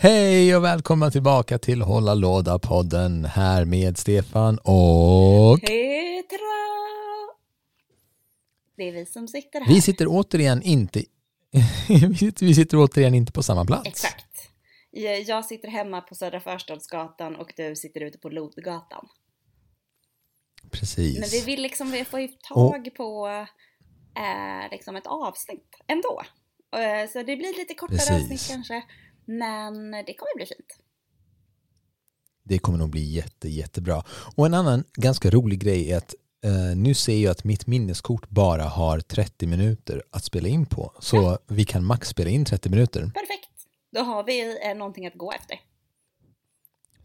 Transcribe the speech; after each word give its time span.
Hej 0.00 0.56
och 0.56 0.64
välkomna 0.64 1.10
tillbaka 1.10 1.58
till 1.58 1.82
Hålla 1.82 2.14
Låda-podden 2.14 3.24
här 3.24 3.64
med 3.64 3.98
Stefan 3.98 4.58
och 4.58 5.60
Petra! 5.60 6.38
Det 8.76 8.82
är 8.82 8.92
vi 8.92 9.06
som 9.06 9.28
sitter 9.28 9.60
här. 9.60 9.74
vi 9.74 9.80
sitter 9.80 10.06
återigen 10.08 10.62
inte 10.62 11.04
vi 12.40 12.54
sitter 12.54 12.76
återigen 12.76 13.14
inte 13.14 13.32
på 13.32 13.42
samma 13.42 13.64
plats. 13.64 13.88
Exakt. 13.88 14.50
Jag 15.26 15.44
sitter 15.44 15.68
hemma 15.68 16.00
på 16.00 16.14
Södra 16.14 16.40
Förstadsgatan 16.40 17.36
och 17.36 17.52
du 17.56 17.76
sitter 17.76 18.00
ute 18.00 18.18
på 18.18 18.28
Lodgatan. 18.28 19.08
Precis. 20.70 21.20
Men 21.20 21.28
vi 21.28 21.40
vill 21.40 21.62
liksom 21.62 21.90
vi 21.90 22.04
får 22.04 22.20
ju 22.20 22.28
tag 22.28 22.90
på 22.96 23.28
eh, 24.16 24.70
liksom 24.70 24.96
ett 24.96 25.06
avsnitt 25.06 25.76
ändå. 25.86 26.22
Eh, 26.76 27.10
så 27.10 27.18
det 27.18 27.36
blir 27.36 27.58
lite 27.58 27.74
kortare 27.74 27.98
Precis. 27.98 28.22
avsnitt 28.22 28.48
kanske. 28.48 28.82
Men 29.28 29.90
det 29.90 30.14
kommer 30.14 30.36
bli 30.36 30.46
fint. 30.46 30.78
Det 32.42 32.58
kommer 32.58 32.78
nog 32.78 32.90
bli 32.90 33.00
jätte, 33.12 33.48
jättebra. 33.48 34.02
Och 34.36 34.46
en 34.46 34.54
annan 34.54 34.84
ganska 34.94 35.30
rolig 35.30 35.58
grej 35.60 35.92
är 35.92 35.96
att 35.96 36.14
eh, 36.44 36.76
nu 36.76 36.94
ser 36.94 37.18
jag 37.18 37.30
att 37.30 37.44
mitt 37.44 37.66
minneskort 37.66 38.28
bara 38.28 38.62
har 38.64 39.00
30 39.00 39.46
minuter 39.46 40.02
att 40.10 40.24
spela 40.24 40.48
in 40.48 40.66
på. 40.66 40.92
Så 41.00 41.38
vi 41.46 41.64
kan 41.64 41.84
max 41.84 42.08
spela 42.08 42.30
in 42.30 42.44
30 42.44 42.70
minuter. 42.70 43.00
Perfekt. 43.00 43.50
Då 43.92 44.00
har 44.00 44.24
vi 44.24 44.58
eh, 44.68 44.74
någonting 44.76 45.06
att 45.06 45.14
gå 45.14 45.32
efter. 45.32 45.60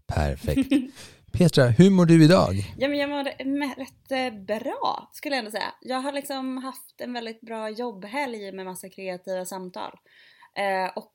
Perfekt. 0.05 0.70
Petra, 1.32 1.66
hur 1.68 1.90
mår 1.90 2.05
du 2.05 2.24
idag? 2.24 2.74
Ja, 2.77 2.88
men 2.88 2.98
jag 2.99 3.10
mår 3.10 3.46
med- 3.46 3.77
rätt 3.77 4.12
eh, 4.12 4.40
bra 4.60 5.10
skulle 5.13 5.35
jag 5.35 5.40
ändå 5.40 5.52
säga. 5.52 5.74
Jag 5.82 5.98
har 6.02 6.12
liksom 6.12 6.58
haft 6.58 7.02
en 7.02 7.13
väldigt 7.13 7.41
bra 7.41 7.70
jobbhelg 7.70 8.52
med 8.52 8.65
massa 8.65 8.90
kreativa 8.90 9.46
samtal. 9.46 9.91
Eh, 10.55 10.98
och, 10.98 11.05
eh, 11.05 11.12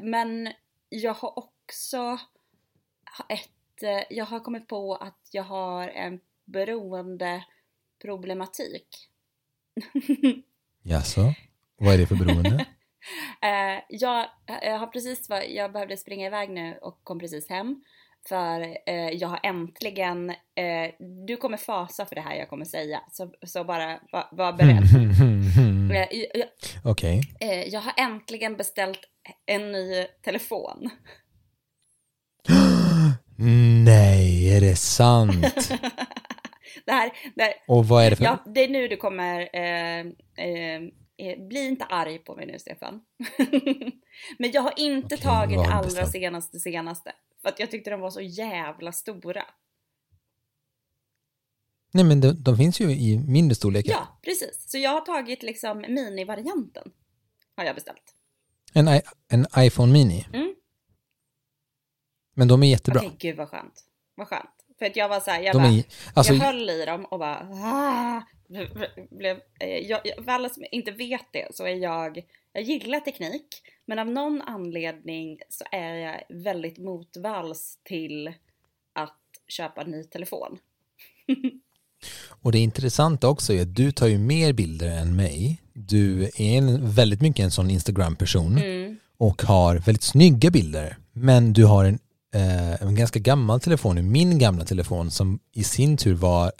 men 0.00 0.52
jag 0.88 1.14
har 1.14 1.38
också 1.38 2.18
ett, 3.28 3.82
eh, 3.82 4.02
jag 4.10 4.24
har 4.24 4.40
kommit 4.40 4.68
på 4.68 4.94
att 4.94 5.28
jag 5.30 5.42
har 5.42 5.88
en 5.88 6.20
beroende 6.44 7.44
problematik. 8.02 9.08
Jaså? 10.82 11.34
Vad 11.76 11.94
är 11.94 11.98
det 11.98 12.06
för 12.06 12.14
beroende? 12.16 12.66
Eh, 13.42 13.82
jag, 13.88 14.26
jag 14.46 14.78
har 14.78 14.86
precis 14.86 15.28
var, 15.28 15.40
jag 15.40 15.72
behövde 15.72 15.96
springa 15.96 16.26
iväg 16.26 16.50
nu 16.50 16.78
och 16.82 17.00
kom 17.04 17.18
precis 17.18 17.48
hem. 17.48 17.82
För 18.28 18.60
eh, 18.86 19.10
jag 19.10 19.28
har 19.28 19.40
äntligen, 19.42 20.30
eh, 20.30 20.90
du 21.26 21.36
kommer 21.36 21.56
fasa 21.56 22.06
för 22.06 22.14
det 22.14 22.20
här 22.20 22.34
jag 22.34 22.48
kommer 22.48 22.64
säga, 22.64 23.02
så, 23.12 23.32
så 23.46 23.64
bara 23.64 24.00
var, 24.12 24.28
var 24.32 24.52
beredd. 24.52 24.82
Eh, 25.96 26.46
Okej. 26.84 27.20
eh, 27.40 27.62
jag 27.68 27.80
har 27.80 27.92
äntligen 27.96 28.56
beställt 28.56 29.00
en 29.46 29.72
ny 29.72 30.06
telefon. 30.22 30.90
Nej, 33.84 34.56
är 34.56 34.60
det 34.60 34.76
sant? 34.76 35.70
det 36.86 36.92
här, 36.92 37.12
det 37.34 37.42
här, 37.42 37.54
Och 37.68 37.88
vad 37.88 38.04
är 38.04 38.10
det 38.10 38.16
för... 38.16 38.24
ja, 38.24 38.42
det 38.54 38.64
är 38.64 38.68
nu 38.68 38.88
du 38.88 38.96
kommer, 38.96 39.40
eh, 39.52 40.00
eh, 40.46 40.82
eh, 41.16 41.46
bli 41.48 41.66
inte 41.66 41.84
arg 41.84 42.18
på 42.18 42.36
mig 42.36 42.46
nu 42.46 42.58
Stefan. 42.58 43.00
Men 44.38 44.50
jag 44.52 44.62
har 44.62 44.72
inte 44.76 45.14
Okej, 45.14 45.18
tagit 45.18 45.58
allra 45.58 46.06
senaste 46.06 46.60
senaste. 46.60 47.12
För 47.42 47.48
att 47.48 47.60
jag 47.60 47.70
tyckte 47.70 47.90
de 47.90 48.00
var 48.00 48.10
så 48.10 48.20
jävla 48.20 48.92
stora. 48.92 49.44
Nej 51.92 52.04
men 52.04 52.20
de, 52.20 52.42
de 52.42 52.56
finns 52.56 52.80
ju 52.80 52.90
i 52.90 53.18
mindre 53.18 53.54
storlekar. 53.54 53.92
Ja, 53.92 54.18
precis. 54.22 54.70
Så 54.70 54.78
jag 54.78 54.90
har 54.90 55.00
tagit 55.00 55.42
liksom 55.42 55.80
mini-varianten. 55.88 56.92
Har 57.56 57.64
jag 57.64 57.74
beställt. 57.74 58.15
En, 58.76 58.88
i- 58.88 59.02
en 59.28 59.46
iPhone 59.58 59.92
Mini. 59.92 60.26
Mm. 60.32 60.54
Men 62.34 62.48
de 62.48 62.62
är 62.62 62.66
jättebra. 62.66 63.00
Okej, 63.00 63.16
gud 63.18 63.36
vad 63.36 63.48
skönt. 63.48 63.84
Vad 64.14 64.28
skönt. 64.28 64.50
För 64.78 64.86
att 64.86 64.96
jag 64.96 65.08
var 65.08 65.20
så 65.20 65.30
här, 65.30 65.40
jag, 65.40 65.54
De 65.54 65.58
bara, 65.58 65.68
är, 65.72 65.84
alltså, 66.14 66.32
jag 66.32 66.40
höll 66.40 66.70
i 66.70 66.84
dem 66.84 67.04
och 67.04 67.18
bara... 67.18 67.48
Ah, 67.52 68.22
blev, 69.10 69.40
eh, 69.60 69.68
jag, 69.68 70.00
jag, 70.04 70.24
för 70.24 70.32
alla 70.32 70.48
som 70.48 70.64
inte 70.72 70.90
vet 70.90 71.26
det 71.32 71.56
så 71.56 71.64
är 71.64 71.74
jag... 71.74 72.22
Jag 72.52 72.62
gillar 72.62 73.00
teknik, 73.00 73.46
men 73.86 73.98
av 73.98 74.06
någon 74.06 74.42
anledning 74.42 75.38
så 75.48 75.64
är 75.72 75.94
jag 75.94 76.22
väldigt 76.28 76.78
motvalls 76.78 77.78
till 77.82 78.34
att 78.92 79.18
köpa 79.48 79.82
en 79.82 79.90
ny 79.90 80.04
telefon. 80.04 80.58
och 82.42 82.52
det 82.52 82.58
intressanta 82.58 83.28
också 83.28 83.52
är 83.52 83.62
att 83.62 83.74
du 83.74 83.92
tar 83.92 84.06
ju 84.06 84.18
mer 84.18 84.52
bilder 84.52 84.98
än 85.00 85.16
mig. 85.16 85.62
Du 85.78 86.24
är 86.24 86.40
en, 86.40 86.90
väldigt 86.90 87.20
mycket 87.20 87.44
en 87.44 87.50
sån 87.50 87.70
Instagram-person 87.70 88.58
Mm. 88.58 88.96
och 89.18 89.42
har 89.42 89.76
väldigt 89.76 90.02
snygga 90.02 90.50
bilder. 90.50 90.96
Men 91.12 91.52
du 91.52 91.64
har 91.64 91.84
en, 91.84 91.98
eh, 92.34 92.82
en 92.82 92.94
ganska 92.94 93.18
gammal 93.18 93.60
telefon, 93.60 94.12
min 94.12 94.38
gamla 94.38 94.64
telefon 94.64 95.10
som 95.10 95.38
i 95.52 95.64
sin 95.64 95.96
tur 95.96 96.14
var 96.14 96.52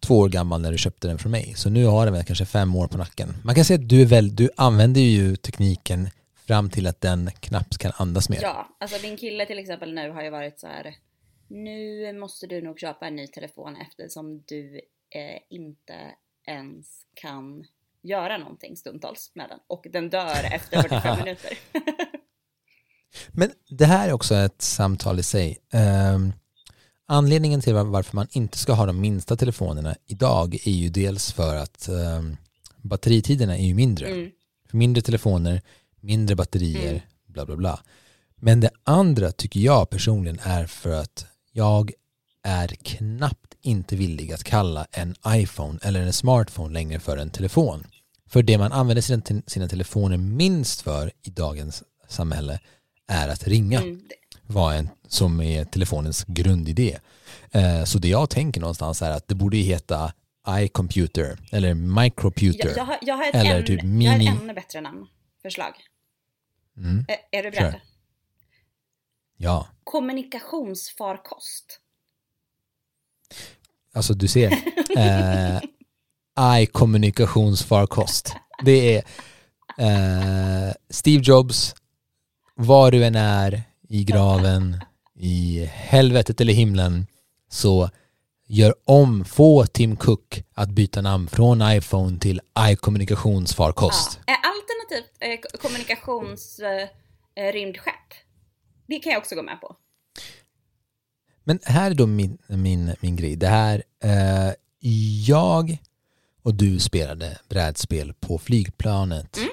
två 0.00 0.18
år 0.18 0.28
gammal 0.28 0.60
när 0.62 0.72
du 0.72 0.78
köpte 0.78 1.08
den 1.08 1.18
från 1.18 1.32
mig. 1.32 1.54
Så 1.56 1.70
nu 1.70 1.84
har 1.84 2.04
den 2.06 2.14
väl 2.14 2.24
kanske 2.24 2.44
fem 2.44 2.76
år 2.76 2.86
på 2.86 2.98
nacken. 2.98 3.34
Man 3.44 3.54
kan 3.54 3.64
säga 3.64 3.80
att 3.80 3.88
du, 3.88 4.02
är 4.02 4.06
väl, 4.06 4.36
du 4.36 4.50
använder 4.56 5.00
ju 5.00 5.36
tekniken 5.36 6.08
fram 6.46 6.70
till 6.70 6.86
att 6.86 7.00
den 7.00 7.30
knappt 7.40 7.78
kan 7.78 7.92
andas 7.96 8.28
mer. 8.28 8.38
Ja, 8.42 8.76
alltså 8.80 9.06
min 9.06 9.16
kille 9.16 9.46
till 9.46 9.58
exempel 9.58 9.94
nu 9.94 10.10
har 10.10 10.22
ju 10.22 10.30
varit 10.30 10.60
så 10.60 10.66
här. 10.66 10.94
Nu 11.48 12.12
måste 12.12 12.46
du 12.46 12.62
nog 12.62 12.80
köpa 12.80 13.06
en 13.06 13.16
ny 13.16 13.26
telefon 13.26 13.76
eftersom 13.76 14.42
du 14.46 14.80
eh, 15.10 15.40
inte 15.50 15.94
ens 16.46 16.86
kan 17.14 17.64
göra 18.04 18.38
någonting 18.38 18.76
stundtals 18.76 19.32
med 19.34 19.48
den. 19.48 19.58
Och 19.66 19.86
den 19.92 20.10
dör 20.10 20.44
efter 20.52 20.82
45 20.82 21.18
minuter. 21.24 21.58
Men 23.28 23.50
det 23.70 23.84
här 23.86 24.08
är 24.08 24.12
också 24.12 24.34
ett 24.34 24.62
samtal 24.62 25.18
i 25.18 25.22
sig. 25.22 25.58
Ehm, 25.72 26.32
anledningen 27.06 27.60
till 27.60 27.74
var- 27.74 27.84
varför 27.84 28.16
man 28.16 28.26
inte 28.30 28.58
ska 28.58 28.72
ha 28.72 28.86
de 28.86 29.00
minsta 29.00 29.36
telefonerna 29.36 29.94
idag 30.06 30.54
är 30.54 30.70
ju 30.72 30.88
dels 30.88 31.32
för 31.32 31.56
att 31.56 31.88
um, 31.88 32.36
batteritiderna 32.82 33.58
är 33.58 33.66
ju 33.66 33.74
mindre. 33.74 34.06
Mm. 34.06 34.30
För 34.70 34.76
mindre 34.76 35.02
telefoner, 35.02 35.62
mindre 36.00 36.36
batterier, 36.36 36.88
Mm. 36.90 37.00
bla 37.26 37.46
bla 37.46 37.56
bla. 37.56 37.80
Men 38.36 38.60
det 38.60 38.70
andra 38.84 39.32
tycker 39.32 39.60
jag 39.60 39.90
personligen 39.90 40.38
är 40.42 40.66
för 40.66 40.90
att 41.00 41.26
jag 41.52 41.92
är 42.42 42.68
knappt 42.68 43.54
inte 43.62 43.96
villig 43.96 44.32
att 44.32 44.44
kalla 44.44 44.86
en 44.90 45.14
iPhone 45.28 45.78
eller 45.82 46.00
en 46.02 46.12
smartphone 46.12 46.72
längre 46.74 47.00
för 47.00 47.16
en 47.16 47.30
telefon. 47.30 47.84
För 48.34 48.42
det 48.42 48.58
man 48.58 48.72
använder 48.72 49.02
sina, 49.02 49.22
te- 49.22 49.42
sina 49.46 49.68
telefoner 49.68 50.16
minst 50.16 50.80
för 50.80 51.12
i 51.22 51.30
dagens 51.30 51.82
samhälle 52.08 52.60
är 53.08 53.28
att 53.28 53.46
ringa 53.46 53.80
Mm. 53.80 54.00
vad 54.46 54.76
en, 54.76 54.88
som 55.08 55.40
är 55.40 55.64
telefonens 55.64 56.24
grundidé. 56.24 56.98
Eh, 57.50 57.84
så 57.84 57.98
det 57.98 58.08
jag 58.08 58.30
tänker 58.30 58.60
någonstans 58.60 59.02
är 59.02 59.10
att 59.10 59.28
det 59.28 59.34
borde 59.34 59.56
heta 59.56 60.12
iComputer 60.48 61.38
eller 61.52 61.74
microputer. 61.74 62.68
Jag, 62.68 62.76
jag, 62.76 62.84
har, 62.84 62.98
jag, 63.02 63.16
har 63.16 63.24
ett 63.28 63.34
Eller 63.34 63.54
ännu, 63.56 63.66
typ 63.66 63.80
jag 63.82 63.88
har 63.88 64.18
mini- 64.18 64.34
ett 64.36 64.42
ännu 64.42 64.54
bättre 64.54 64.80
namn. 64.80 65.06
Förslag. 65.42 65.72
Mm, 66.76 67.04
Ä- 67.08 67.18
är 67.38 67.42
du 67.42 67.50
beredd? 67.50 67.72
Kör. 67.72 67.80
ja, 69.36 69.68
Kommunikationsfarkost. 69.84 71.80
alltså 73.92 74.14
du 74.14 74.28
ser. 74.28 74.52
Eh, 74.96 75.60
iCommunikationsfarkost. 76.40 78.34
Det 78.64 78.96
är 78.96 79.02
eh, 79.78 80.72
Steve 80.90 81.22
Jobs, 81.22 81.74
var 82.54 82.90
du 82.90 83.04
än 83.04 83.14
är 83.14 83.62
i 83.88 84.04
graven, 84.04 84.80
i 85.14 85.64
helvetet 85.72 86.40
eller 86.40 86.52
himlen, 86.52 87.06
så 87.48 87.90
gör 88.46 88.74
om, 88.84 89.24
få 89.24 89.66
Tim 89.66 89.96
Cook 89.96 90.42
att 90.54 90.68
byta 90.68 91.00
namn 91.00 91.28
från 91.28 91.62
iPhone 91.62 92.18
till 92.18 92.40
iCommunikationsfarkost. 92.58 94.20
Ja. 94.26 94.34
Alternativt 94.34 95.16
eh, 95.20 95.40
ko- 95.40 95.58
kommunikations 95.58 96.58
eh. 96.58 96.88
Det 98.86 98.98
kan 98.98 99.12
jag 99.12 99.18
också 99.20 99.34
gå 99.34 99.42
med 99.42 99.60
på. 99.60 99.76
Men 101.44 101.58
här 101.64 101.90
är 101.90 101.94
då 101.94 102.06
min, 102.06 102.38
min, 102.48 102.94
min 103.00 103.16
grej. 103.16 103.36
Det 103.36 103.48
här, 103.48 103.82
eh, 104.04 104.52
jag 105.26 105.78
och 106.44 106.54
du 106.54 106.78
spelade 106.80 107.38
brädspel 107.48 108.12
på 108.20 108.38
flygplanet 108.38 109.36
Mm. 109.36 109.48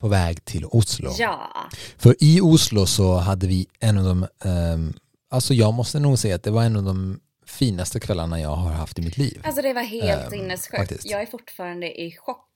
på 0.00 0.08
väg 0.08 0.44
till 0.44 0.64
Oslo. 0.64 1.10
Ja. 1.18 1.50
För 1.98 2.16
i 2.20 2.40
Oslo 2.40 2.86
så 2.86 3.14
hade 3.16 3.46
vi 3.46 3.66
en 3.80 3.98
av 3.98 4.04
de, 4.04 4.26
ehm, 4.44 4.92
alltså 5.30 5.54
jag 5.54 5.74
måste 5.74 6.00
nog 6.00 6.18
säga 6.18 6.34
att 6.34 6.42
det 6.42 6.50
var 6.50 6.62
en 6.62 6.76
av 6.76 6.82
de 6.82 7.20
finaste 7.46 8.00
kvällarna 8.00 8.40
jag 8.40 8.48
har 8.56 8.70
haft 8.72 8.98
i 8.98 9.02
mitt 9.02 9.18
liv. 9.18 9.40
Alltså 9.44 9.62
det 9.62 9.72
var 9.72 9.82
helt 9.82 10.24
Ehm, 10.24 10.30
sinnessjukt. 10.30 11.04
Jag 11.04 11.22
är 11.22 11.26
fortfarande 11.26 12.00
i 12.00 12.16
chock 12.16 12.48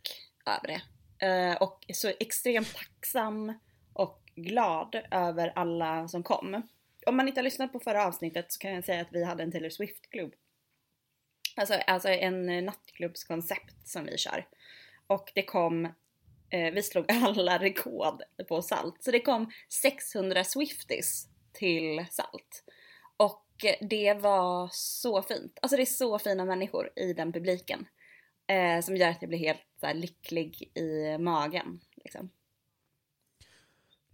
över 0.47 0.67
det. 0.69 0.81
Eh, 1.27 1.57
och 1.63 1.85
så 1.95 2.13
extremt 2.21 2.75
tacksam 2.75 3.53
och 3.93 4.23
glad 4.37 4.95
över 5.11 5.53
alla 5.57 6.09
som 6.09 6.23
kom. 6.23 6.63
Om 7.07 7.17
man 7.17 7.29
inte 7.29 7.39
har 7.41 7.45
lyssnat 7.45 7.73
på 7.73 7.81
förra 7.81 8.07
avsnittet 8.07 8.53
så 8.53 8.59
kan 8.59 8.71
jag 8.73 8.85
säga 8.85 9.01
att 9.01 9.09
vi 9.13 9.25
hade 9.25 9.43
en 9.43 9.53
Taylor 9.53 9.71
Swift-klubb. 9.71 10.33
Alltså, 11.59 11.75
alltså 11.75 12.09
en 12.09 12.49
eh, 12.49 12.63
nattklubbskoncept 12.63 13.89
som 13.89 14.05
vi 14.05 14.19
kör. 14.19 14.47
Och 15.07 15.33
det 15.35 15.43
kom 15.43 15.85
eh, 16.51 16.73
vi 16.73 16.83
slog 16.83 17.05
alla 17.13 17.59
rekord 17.59 18.23
på 18.49 18.63
salt. 18.63 19.03
Så 19.03 19.11
det 19.11 19.21
kom 19.21 19.51
600 19.69 20.45
Swifties 20.45 21.27
till 21.53 22.07
salt. 22.11 22.65
Och 23.17 23.65
eh, 23.65 23.87
det 23.89 24.15
var 24.15 24.69
så 24.73 25.23
fint. 25.23 25.59
Alltså 25.63 25.77
det 25.77 25.83
är 25.83 25.87
så 25.87 26.19
fina 26.19 26.45
människor 26.45 26.91
i 26.97 27.13
den 27.13 27.33
publiken. 27.33 27.87
Eh, 28.47 28.81
som 28.81 28.97
gör 28.97 29.09
att 29.09 29.23
jag 29.23 29.29
blir 29.29 29.39
helt 29.39 29.67
så 29.81 29.87
här, 29.87 29.95
lycklig 29.95 30.73
i 30.75 31.19
magen. 31.19 31.81
Liksom. 31.97 32.31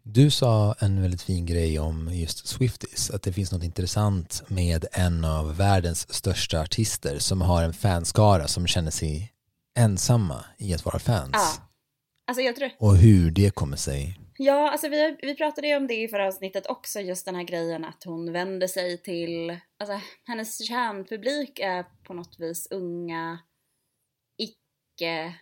Du 0.06 0.31
sa 0.31 0.75
en 0.81 1.03
väldigt 1.03 1.23
fin 1.23 1.47
grej 1.47 1.79
om 1.79 2.11
just 2.12 2.47
Swifties, 2.47 3.11
att 3.11 3.23
det 3.23 3.33
finns 3.33 3.53
något 3.53 3.65
intressant 3.65 4.43
med 4.49 4.87
en 4.93 5.25
av 5.25 5.56
världens 5.56 6.15
största 6.15 6.61
artister 6.61 7.19
som 7.19 7.41
har 7.41 7.62
en 7.62 7.73
fanskara 7.73 8.49
som 8.49 8.67
känner 8.67 8.91
sig 8.91 9.33
ensamma 9.79 10.45
i 10.59 10.75
att 10.75 10.85
vara 10.85 10.99
fans. 10.99 11.31
Ja. 11.33 11.69
Alltså 12.27 12.43
jag 12.43 12.56
tror... 12.56 12.71
Och 12.79 12.97
hur 12.97 13.31
det 13.31 13.55
kommer 13.55 13.77
sig. 13.77 14.19
Ja, 14.39 14.71
alltså 14.71 14.89
vi, 14.89 15.17
vi 15.23 15.35
pratade 15.35 15.69
ju 15.69 15.77
om 15.77 15.87
det 15.87 16.03
i 16.03 16.09
förra 16.09 16.27
avsnittet 16.27 16.67
också, 16.67 17.01
just 17.01 17.25
den 17.27 17.35
här 17.35 17.45
grejen 17.45 17.85
att 17.85 18.05
hon 18.05 18.33
vänder 18.33 18.67
sig 18.67 19.03
till, 19.03 19.51
alltså 19.79 20.01
hennes 20.25 20.69
kärnpublik 20.69 21.59
är 21.59 21.85
på 22.06 22.15
något 22.15 22.41
vis 22.41 22.69
unga, 22.71 23.39
icke 24.39 25.35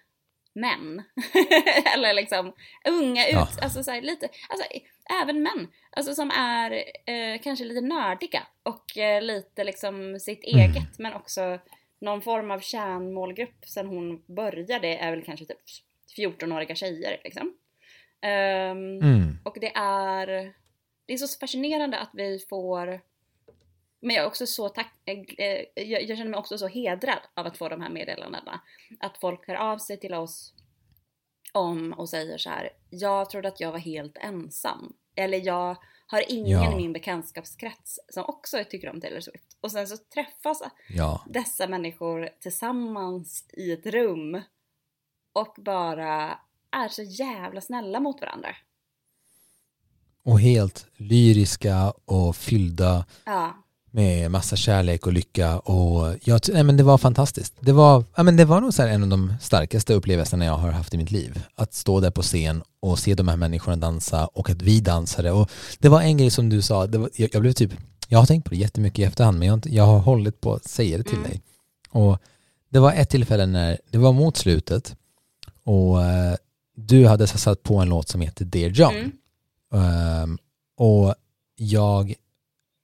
män. 0.54 1.02
Eller 1.94 2.14
liksom 2.14 2.52
unga 2.88 3.26
ut, 3.28 3.32
Ja. 3.32 3.48
alltså 3.62 3.82
så 3.84 3.90
här, 3.90 4.00
lite, 4.02 4.28
alltså 4.48 4.66
även 5.22 5.42
män. 5.42 5.68
Alltså 5.90 6.14
som 6.14 6.30
är 6.30 6.70
eh, 7.06 7.40
kanske 7.42 7.64
lite 7.64 7.80
nördiga 7.80 8.42
och 8.62 8.98
eh, 8.98 9.22
lite 9.22 9.64
liksom 9.64 10.20
sitt 10.20 10.44
Mm. 10.46 10.60
eget 10.70 10.98
men 10.98 11.12
också 11.14 11.58
någon 12.00 12.22
form 12.22 12.50
av 12.50 12.60
kärnmålgrupp 12.60 13.64
sen 13.66 13.86
hon 13.86 14.22
började 14.26 14.88
är 14.96 15.10
väl 15.10 15.22
kanske 15.24 15.46
typ 15.46 15.58
14-åriga 16.16 16.74
tjejer 16.74 17.20
liksom. 17.24 17.54
Ehm, 18.20 18.98
Mm. 19.02 19.38
och 19.44 19.56
det 19.60 19.72
är, 19.76 20.26
det 21.06 21.12
är 21.12 21.16
så 21.16 21.38
fascinerande 21.38 21.98
att 21.98 22.10
vi 22.12 22.38
får 22.48 23.00
men 24.02 24.16
jag 24.16 24.22
är 24.22 24.28
också 24.28 24.46
så 24.46 24.68
tack, 24.68 24.92
eh, 25.04 25.18
eh, 25.38 25.64
jag, 25.74 26.02
jag 26.02 26.18
känner 26.18 26.30
mig 26.30 26.38
också 26.38 26.58
så 26.58 26.66
hedrad 26.66 27.18
av 27.34 27.46
att 27.46 27.58
få 27.58 27.68
de 27.68 27.80
här 27.80 27.90
meddelandena. 27.90 28.60
Att 29.00 29.18
folk 29.18 29.46
hör 29.48 29.54
av 29.54 29.78
sig 29.78 30.00
till 30.00 30.14
oss 30.14 30.54
om 31.52 31.92
och 31.92 32.08
säger 32.08 32.38
så 32.38 32.50
här. 32.50 32.70
Jag 32.90 33.30
trodde 33.30 33.48
att 33.48 33.60
jag 33.60 33.72
var 33.72 33.78
helt 33.78 34.16
ensam. 34.16 34.92
Eller 35.14 35.46
jag 35.46 35.76
har 36.06 36.24
ingen 36.32 36.62
Ja. 36.62 36.72
i 36.72 36.76
min 36.76 36.92
bekantskapskrets 36.92 38.00
som 38.08 38.24
också 38.24 38.64
tycker 38.70 38.90
om 38.90 39.00
Taylor 39.00 39.20
Swift. 39.20 39.56
Och 39.60 39.72
sen 39.72 39.88
så 39.88 39.96
träffas 39.96 40.62
Ja, 40.88 41.24
dessa 41.30 41.66
människor 41.68 42.28
tillsammans 42.40 43.44
i 43.52 43.72
ett 43.72 43.86
rum 43.86 44.40
och 45.32 45.54
bara 45.58 46.38
är 46.70 46.88
så 46.88 47.02
jävla 47.02 47.60
snälla 47.60 48.00
mot 48.00 48.20
varandra. 48.20 48.56
och 50.24 50.40
helt 50.40 50.86
lyriska 50.96 51.92
och 52.04 52.36
fyllda 52.36 53.06
Ja, 53.24 53.64
med 53.94 54.30
massa 54.30 54.56
kärlek 54.56 55.06
och 55.06 55.12
lycka 55.12 55.58
och 55.58 56.14
jag, 56.24 56.40
nej 56.52 56.62
men 56.62 56.76
det 56.76 56.82
var 56.82 56.98
fantastiskt. 56.98 57.54
Det 57.60 57.72
var, 57.72 58.04
ja 58.16 58.22
men 58.22 58.36
det 58.36 58.44
var 58.44 58.60
nog 58.60 58.74
så 58.74 58.82
en 58.82 59.02
av 59.02 59.08
de 59.08 59.34
starkaste 59.40 59.94
upplevelserna 59.94 60.44
jag 60.44 60.56
har 60.56 60.70
haft 60.70 60.94
i 60.94 60.98
mitt 60.98 61.10
liv. 61.10 61.42
Att 61.54 61.74
stå 61.74 62.00
där 62.00 62.10
på 62.10 62.22
scen 62.22 62.62
och 62.80 62.98
se 62.98 63.14
de 63.14 63.28
här 63.28 63.36
människorna 63.36 63.76
dansa 63.76 64.26
och 64.26 64.50
att 64.50 64.62
vi 64.62 64.80
dansade 64.80 65.30
och 65.32 65.50
det 65.78 65.88
var 65.88 66.00
en 66.00 66.16
grej 66.16 66.30
som 66.30 66.48
du 66.48 66.62
sa, 66.62 66.86
det 66.86 66.98
var, 66.98 67.10
jag, 67.14 67.30
jag 67.32 67.42
blev 67.42 67.52
typ, 67.52 67.70
jag 68.08 68.18
har 68.18 68.26
tänkt 68.26 68.44
på 68.44 68.50
det 68.50 68.56
jättemycket 68.56 68.98
i 68.98 69.04
efterhand 69.04 69.38
men 69.38 69.46
jag 69.46 69.52
har, 69.52 69.56
inte, 69.56 69.74
jag 69.74 69.84
har 69.86 69.98
hållit 69.98 70.40
på 70.40 70.54
att 70.54 70.64
säga 70.68 70.98
det 70.98 71.04
till 71.04 71.16
Mm. 71.18 71.30
dig. 71.30 71.40
Och 71.90 72.18
det 72.68 72.78
var 72.78 72.92
ett 72.92 73.10
tillfälle 73.10 73.46
när, 73.46 73.78
det 73.90 73.98
var 73.98 74.12
mot 74.12 74.36
slutet 74.36 74.96
och 75.64 76.02
eh, 76.02 76.34
du 76.76 77.06
hade 77.06 77.26
satt 77.26 77.62
på 77.62 77.76
en 77.76 77.88
låt 77.88 78.08
som 78.08 78.20
heter 78.20 78.44
Dear 78.44 78.70
John. 78.70 78.94
mm. 78.94 79.12
Ehm, 79.74 80.38
och 80.76 81.14
jag 81.56 82.14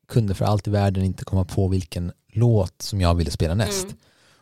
kunde 0.08 0.34
för 0.34 0.44
allt 0.44 0.66
i 0.66 0.70
världen 0.70 1.05
inte 1.05 1.25
komma 1.25 1.44
på 1.44 1.69
vilken 1.69 2.12
låt 2.32 2.82
som 2.82 3.00
jag 3.00 3.14
ville 3.14 3.31
spela 3.31 3.55
näst. 3.55 3.84
Mm. 3.84 3.96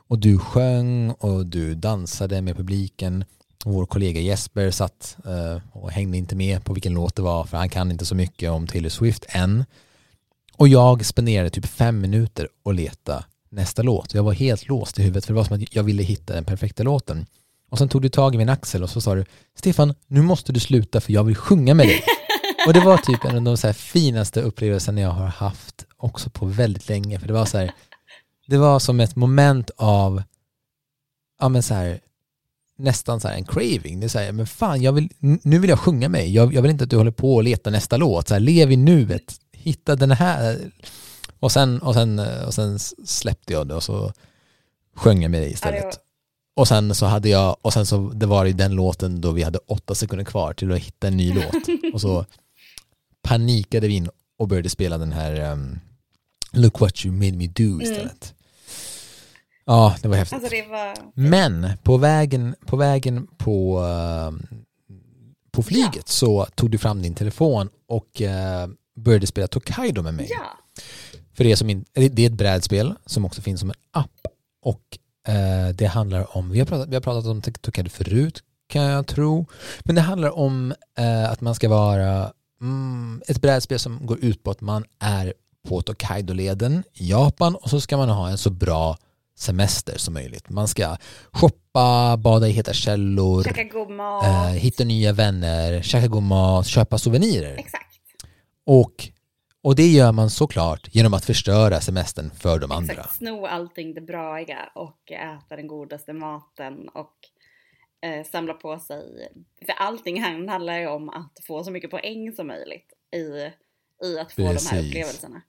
Och 0.08 0.18
du 0.18 0.38
sjöng 0.38 1.10
och 1.10 1.46
du 1.46 1.74
dansade 1.74 2.42
med 2.42 2.56
publiken. 2.56 3.24
Vår 3.64 3.86
kollega 3.86 4.20
Jesper 4.20 4.70
satt 4.70 5.16
eh, 5.24 5.62
och 5.72 5.90
hängde 5.90 6.16
inte 6.16 6.36
med 6.36 6.64
på 6.64 6.72
vilken 6.72 6.94
låt 6.94 7.16
det 7.16 7.22
var 7.22 7.44
för 7.44 7.56
han 7.56 7.68
kan 7.68 7.90
inte 7.90 8.06
så 8.06 8.14
mycket 8.14 8.50
om 8.50 8.66
Taylor 8.66 8.88
Swift 8.88 9.26
än. 9.28 9.64
Och 10.56 10.68
jag 10.68 11.06
spenderade 11.06 11.50
typ 11.50 11.66
fem 11.66 12.00
minuter 12.00 12.48
och 12.62 12.74
leta 12.74 13.24
nästa 13.50 13.82
låt. 13.82 14.14
Jag 14.14 14.22
var 14.22 14.32
helt 14.32 14.68
låst 14.68 14.98
i 14.98 15.02
huvudet 15.02 15.24
för 15.24 15.32
det 15.32 15.36
var 15.36 15.44
som 15.44 15.56
att 15.56 15.74
jag 15.74 15.82
ville 15.82 16.02
hitta 16.02 16.34
den 16.34 16.44
perfekta 16.44 16.82
låten. 16.82 17.26
Och 17.70 17.78
sen 17.78 17.88
tog 17.88 18.02
du 18.02 18.08
tag 18.08 18.34
i 18.34 18.38
min 18.38 18.48
axel 18.48 18.82
och 18.82 18.90
så 18.90 19.00
sa 19.00 19.14
du 19.14 19.24
Stefan, 19.54 19.94
nu 20.06 20.22
måste 20.22 20.52
du 20.52 20.60
sluta 20.60 21.00
för 21.00 21.12
jag 21.12 21.24
vill 21.24 21.36
sjunga 21.36 21.74
med 21.74 21.86
dig. 21.86 22.02
Och 22.66 22.72
det 22.72 22.80
var 22.80 22.96
typ 22.98 23.24
en 23.24 23.36
av 23.36 23.42
de 23.42 23.56
så 23.56 23.72
finaste 23.72 24.40
upplevelserna 24.42 25.00
jag 25.00 25.10
har 25.10 25.26
haft 25.26 25.84
också 25.96 26.30
på 26.30 26.46
väldigt 26.46 26.88
länge. 26.88 27.18
För 27.20 27.26
det 27.26 27.32
var 27.32 27.44
så 27.44 27.58
här, 27.58 27.72
det 28.46 28.56
var 28.58 28.78
som 28.78 29.00
ett 29.00 29.16
moment 29.16 29.70
av, 29.76 30.22
ja 31.40 31.48
men 31.48 31.62
så 31.62 31.74
här, 31.74 32.00
nästan 32.78 33.20
så 33.20 33.28
här 33.28 33.34
en 33.34 33.44
craving. 33.44 34.00
Det 34.00 34.06
är 34.06 34.08
så 34.08 34.18
här, 34.18 34.32
men 34.32 34.46
fan, 34.46 34.82
jag 34.82 34.92
vill, 34.92 35.08
nu 35.42 35.58
vill 35.58 35.70
jag 35.70 35.78
sjunga 35.80 36.08
mig. 36.08 36.34
Jag, 36.34 36.54
jag 36.54 36.62
vill 36.62 36.70
inte 36.70 36.84
att 36.84 36.90
du 36.90 36.96
håller 36.96 37.10
på 37.10 37.34
och 37.34 37.42
letar 37.42 37.70
nästa 37.70 37.96
låt. 37.96 38.28
Så 38.28 38.34
här, 38.34 38.40
lev 38.40 38.72
i 38.72 38.76
nuet, 38.76 39.34
hitta 39.52 39.96
den 39.96 40.10
här. 40.10 40.70
Och 41.40 41.52
sen, 41.52 41.78
och 41.82 41.94
sen, 41.94 42.18
och 42.46 42.54
sen 42.54 42.78
släppte 43.04 43.52
jag 43.52 43.66
det 43.68 43.74
och 43.74 43.82
så 43.82 44.12
sjöng 44.96 45.22
jag 45.22 45.30
med 45.30 45.42
dig 45.42 45.52
istället. 45.52 45.80
det 45.80 45.86
var- 45.86 45.94
Och 46.56 46.68
sen 46.68 46.94
så 46.94 47.06
hade 47.06 47.28
jag, 47.28 47.56
och 47.62 47.72
sen 47.72 47.86
så 47.86 48.10
det 48.14 48.26
var 48.26 48.46
i 48.46 48.52
den 48.52 48.72
låten 48.74 49.20
då 49.20 49.30
vi 49.30 49.42
hade 49.42 49.58
åtta 49.58 49.94
sekunder 49.94 50.24
kvar 50.24 50.52
till 50.52 50.72
att 50.72 50.78
hitta 50.78 51.06
en 51.08 51.16
ny 51.16 51.34
låt. 51.34 51.54
Och 51.94 52.00
så 52.00 52.24
panikade 53.26 53.88
vi 53.88 53.94
in 53.94 54.10
och 54.38 54.48
började 54.48 54.70
spela 54.70 54.98
den 54.98 55.12
här 55.12 55.52
um, 55.52 55.78
Look 56.52 56.80
what 56.80 57.04
you 57.04 57.14
made 57.14 57.36
me 57.36 57.46
do 57.46 57.82
istället. 57.82 58.34
Ja, 59.64 59.96
det 60.02 60.08
var 60.08 60.16
häftigt. 60.16 60.34
Alltså 60.34 60.50
det 60.50 60.66
var... 60.68 60.94
Men 61.14 61.68
på 61.82 61.96
vägen 61.96 62.54
på, 62.66 62.76
vägen 62.76 63.26
på, 63.36 63.78
ehm, 63.78 64.46
på 65.50 65.62
flyget 65.62 66.08
så 66.08 66.46
tog 66.54 66.70
du 66.70 66.78
fram 66.78 67.02
din 67.02 67.14
telefon 67.14 67.68
och 67.88 68.22
eh, 68.22 68.68
började 68.96 69.26
spela 69.26 69.46
Tokaido 69.46 70.02
med 70.02 70.14
mig. 70.14 70.28
Ja. 70.30 70.82
För 71.34 71.44
det, 71.44 71.56
som 71.56 71.70
in, 71.70 71.84
det 71.92 72.22
är 72.22 72.26
ett 72.26 72.32
brädspel 72.32 72.94
som 73.06 73.24
också 73.24 73.42
finns 73.42 73.60
som 73.60 73.70
en 73.70 73.76
app 73.90 74.26
och 74.62 74.98
eh, 75.28 75.68
det 75.74 75.86
handlar 75.86 76.36
om, 76.36 76.50
vi 76.50 76.58
har 76.58 76.66
pratat, 76.66 76.88
vi 76.88 76.94
har 76.94 77.02
pratat 77.02 77.26
om 77.26 77.42
Tokaido 77.42 77.90
förut 77.90 78.42
kan 78.68 78.82
jag 78.82 79.06
tro, 79.06 79.46
men 79.84 79.94
det 79.94 80.00
handlar 80.00 80.38
om 80.38 80.74
eh, 80.98 81.30
att 81.30 81.40
man 81.40 81.54
ska 81.54 81.68
vara 81.68 82.32
mm, 82.60 83.22
ett 83.28 83.40
brädspel 83.42 83.78
som 83.78 84.06
går 84.06 84.24
ut 84.24 84.42
på 84.42 84.50
att 84.50 84.60
man 84.60 84.84
är 84.98 85.34
på 85.68 85.82
Tokaido-leden 85.82 86.82
i 86.92 87.10
Japan 87.10 87.54
och 87.54 87.70
så 87.70 87.80
ska 87.80 87.96
man 87.96 88.08
ha 88.08 88.28
en 88.28 88.38
så 88.38 88.50
bra 88.50 88.96
semester 89.38 89.98
som 89.98 90.14
möjligt. 90.14 90.48
Man 90.48 90.68
ska 90.68 90.96
shoppa, 91.32 92.16
bada 92.16 92.48
i 92.48 92.52
heta 92.52 92.72
källor, 92.72 93.44
Käka 93.44 93.64
god 93.64 93.90
mat. 93.90 94.24
eh, 94.24 94.46
hitta 94.52 94.84
nya 94.84 95.12
vänner, 95.12 95.82
käka 95.82 96.06
god 96.06 96.22
mat, 96.22 96.66
köpa 96.66 96.98
souvenirer. 96.98 97.56
Exakt. 97.58 97.86
Och, 98.66 99.08
och 99.62 99.76
det 99.76 99.86
gör 99.86 100.12
man 100.12 100.30
såklart 100.30 100.88
genom 100.94 101.14
att 101.14 101.24
förstöra 101.24 101.80
semestern 101.80 102.30
för 102.30 102.58
de 102.58 102.72
andra. 102.72 102.92
Exakt. 102.94 103.16
Sno 103.16 103.46
allting 103.46 103.94
det 103.94 104.00
braiga 104.00 104.58
och 104.74 105.12
äta 105.12 105.56
den 105.56 105.66
godaste 105.66 106.12
maten 106.12 106.88
och 106.94 107.14
eh, 108.06 108.24
samla 108.24 108.54
på 108.54 108.78
sig. 108.78 109.28
För 109.66 109.72
allting 109.72 110.22
handlar 110.22 110.78
ju 110.78 110.86
om 110.86 111.08
att 111.08 111.40
få 111.46 111.64
så 111.64 111.70
mycket 111.70 111.90
poäng 111.90 112.32
som 112.32 112.46
möjligt 112.46 112.92
i, 113.16 113.50
i 114.06 114.18
att 114.18 114.32
få 114.32 114.42
de 114.42 114.46
här 114.46 114.52
Precis. 114.54 114.86
upplevelserna. 114.88 115.42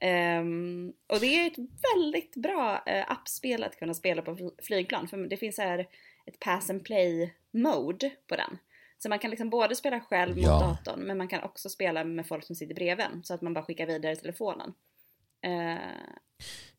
Ehm, 0.00 0.92
och 1.06 1.20
det 1.20 1.26
är 1.26 1.46
ett 1.46 1.58
väldigt 1.94 2.36
bra 2.36 2.82
eh, 2.86 3.10
appspel 3.10 3.64
att 3.64 3.76
kunna 3.76 3.94
spela 3.94 4.22
på 4.22 4.36
fly- 4.36 4.50
flygplan. 4.62 5.08
För 5.08 5.16
det 5.16 5.36
finns 5.36 5.58
här 5.58 5.88
ett 6.26 6.40
pass 6.40 6.70
and 6.70 6.84
play 6.84 7.34
mode 7.50 8.10
på 8.26 8.36
den. 8.36 8.58
Så 8.98 9.08
man 9.08 9.18
kan 9.18 9.30
liksom 9.30 9.50
både 9.50 9.76
spela 9.76 10.00
själv 10.00 10.36
mot 10.36 10.44
Ja. 10.44 10.60
datorn 10.84 11.00
men 11.00 11.18
man 11.18 11.28
kan 11.28 11.42
också 11.42 11.68
spela 11.68 12.04
med 12.04 12.26
folk 12.26 12.44
som 12.44 12.56
sitter 12.56 12.74
bredvid 12.74 13.06
Så 13.24 13.34
att 13.34 13.42
man 13.42 13.54
bara 13.54 13.64
skickar 13.64 13.86
vidare 13.86 14.16
telefonen. 14.16 14.74
Det 15.40 15.78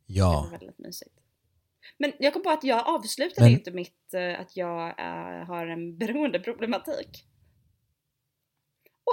Ja, 0.06 0.48
var 0.52 0.58
väldigt 0.60 0.78
mysigt. 0.78 1.16
Men 1.98 2.14
jag 2.20 2.34
kom 2.34 2.44
på 2.44 2.50
att 2.50 2.64
jag 2.64 2.88
avslutade 2.88 3.46
Men- 3.46 3.60
inte 3.60 3.72
mitt 3.72 4.14
eh, 4.14 4.40
att 4.40 4.58
jag 4.58 4.88
eh, 5.00 5.46
har 5.48 5.68
en 5.68 5.98
beroendeproblematik. 6.00 7.26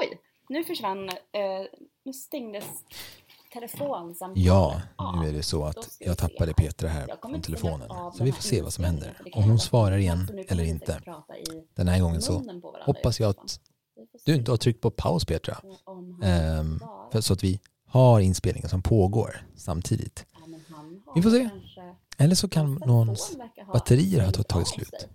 Oj, 0.02 0.20
nu 0.48 0.64
försvann, 0.64 1.08
eh, 1.08 1.14
nu 2.04 2.12
stängdes 2.12 2.64
telefonsamtalet 3.52 4.46
ja, 4.46 5.20
nu 5.20 5.28
är 5.28 5.32
det 5.32 5.42
så 5.42 5.64
att 5.64 5.96
jag 6.00 6.18
tappade. 6.18 6.54
Petra 6.54 6.88
här 6.88 7.16
stänga 7.18 7.40
telefonen. 7.40 7.88
Så 8.14 8.24
vi 8.24 8.32
får 8.32 8.42
se 8.42 8.62
vad 8.62 8.72
som 8.72 8.84
händer. 8.84 9.20
Om 9.32 9.42
hon 9.42 9.58
svarar 9.58 9.96
igen 9.96 10.44
eller 10.48 10.64
inte. 10.64 11.00
Den 11.74 11.88
här 11.88 12.00
gången 12.00 12.22
så 12.22 12.40
på 12.60 12.76
hoppas 12.84 13.20
jag 13.20 13.30
att 13.30 13.60
du 14.24 14.34
inte 14.34 14.50
har 14.50 14.56
tryckt 14.56 14.80
på 14.80 14.90
paus 14.90 15.24
Petra. 15.24 15.56
Ehm, 16.24 16.80
för 17.12 17.20
så 17.20 17.32
att 17.32 17.44
vi 17.44 17.60
har 17.86 18.20
inspelningen 18.20 18.68
som 18.68 18.82
pågår 18.82 19.46
samtidigt. 19.56 20.26
Vi 21.14 21.22
får 21.22 21.30
se. 21.30 21.48
Eller 22.18 22.34
så 22.34 22.48
kan 22.48 22.74
någons 22.74 23.36
batterier 23.72 24.24
ha 24.24 24.32
tagit 24.32 24.68
slut. 24.68 25.08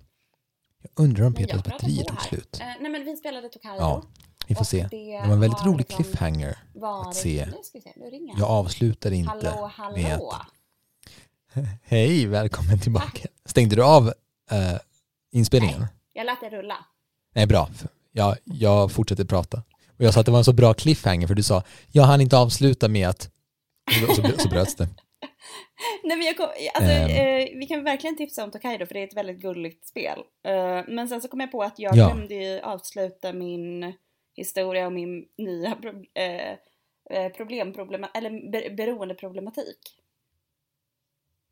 Jag 0.81 0.91
undrar 1.05 1.25
om 1.25 1.33
Petras 1.33 1.63
batterier 1.63 2.03
tog 2.03 2.21
slut. 2.21 2.57
Eh, 2.61 2.67
nej 2.79 2.91
men 2.91 3.05
vi 3.05 3.17
spelade 3.17 3.49
Tokaido. 3.49 3.77
Ja, 3.79 4.03
vi 4.47 4.55
får 4.55 4.65
se. 4.65 4.87
det 4.91 5.27
var 5.27 5.33
en 5.33 5.39
väldigt 5.39 5.65
rolig 5.65 5.87
cliffhanger 5.87 6.57
att 7.07 7.15
se. 7.15 7.47
Jag 8.37 8.49
avslutade 8.49 9.15
inte 9.15 9.65
med 9.95 10.15
att 10.15 10.47
hej, 11.83 12.25
välkommen 12.25 12.79
tillbaka. 12.79 13.27
Stängde 13.45 13.75
du 13.75 13.83
av 13.83 14.07
eh, 14.51 14.77
inspelningen? 15.31 15.85
Jag 16.13 16.25
lät 16.25 16.39
det 16.41 16.49
rulla. 16.49 16.85
Nej, 17.33 17.47
bra. 17.47 17.69
Jag, 18.11 18.37
jag 18.43 18.91
fortsätter 18.91 19.25
prata. 19.25 19.63
Och 19.97 20.05
jag 20.05 20.13
sa 20.13 20.19
att 20.19 20.25
det 20.25 20.31
var 20.31 20.39
en 20.39 20.45
så 20.45 20.53
bra 20.53 20.73
cliffhanger 20.73 21.27
för 21.27 21.35
du 21.35 21.43
sa 21.43 21.63
jag 21.91 22.03
hann 22.03 22.21
inte 22.21 22.37
avsluta 22.37 22.87
med 22.87 23.09
att 23.09 23.29
och 24.09 24.15
så, 24.15 24.23
så 24.39 24.49
bröts 24.49 24.75
det. 24.75 24.87
Nej 26.03 26.17
men 26.17 26.25
jag 26.27 26.37
kom, 26.37 26.45
alltså, 26.75 26.91
Ehm. 26.91 27.09
eh, 27.09 27.57
vi 27.59 27.65
kan 27.67 27.83
verkligen 27.83 28.17
tipsa 28.17 28.43
om 28.43 28.51
Tokaido 28.51 28.85
för 28.85 28.93
det 28.93 28.99
är 28.99 29.07
ett 29.07 29.17
väldigt 29.17 29.37
gulligt 29.39 29.87
spel. 29.87 30.19
Eh, 30.43 30.81
men 30.87 31.07
sen 31.09 31.21
så 31.21 31.27
kom 31.27 31.39
jag 31.39 31.51
på 31.51 31.63
att 31.63 31.79
jag 31.79 31.95
Ja. 31.95 32.07
glömde 32.13 32.33
ju 32.35 32.59
avsluta 32.59 33.33
min 33.33 33.93
historia 34.35 34.85
och 34.85 34.93
min 34.93 35.25
nya 35.37 35.75
pro, 35.75 35.89
eh, 36.13 36.51
eh, 37.09 37.31
problem, 37.35 37.73
eller 38.13 38.51
be, 38.51 38.69
beroendeproblematik. 38.69 39.77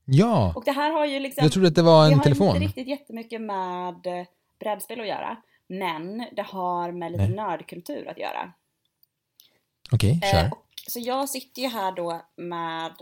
Ja, 0.06 0.54
Och 0.56 0.64
det 0.66 0.72
här 0.72 0.92
har 0.92 1.06
ju 1.06 1.20
liksom... 1.20 1.44
jag 1.44 1.52
trodde 1.54 1.68
att 1.68 1.76
det 1.76 1.82
var 1.82 2.02
det 2.06 2.12
en 2.12 2.18
har 2.18 2.24
telefon. 2.24 2.48
inte 2.56 2.60
riktigt 2.68 2.88
jättemycket 2.88 3.42
med 3.42 4.08
eh, 4.08 4.26
brädspel 4.60 5.02
att 5.02 5.08
göra. 5.08 5.38
Men 5.68 6.26
det 6.32 6.42
har 6.42 6.92
med 6.92 7.12
lite 7.12 7.24
Nej. 7.28 7.36
nördkultur 7.36 8.08
att 8.08 8.18
göra. 8.18 8.54
Okej, 9.92 10.20
Eh, 10.24 10.32
kör. 10.32 10.48
och, 10.52 10.66
så 10.88 11.00
jag 11.00 11.30
sitter 11.30 11.62
ju 11.62 11.68
här 11.68 11.92
då 11.92 12.22
med 12.36 12.94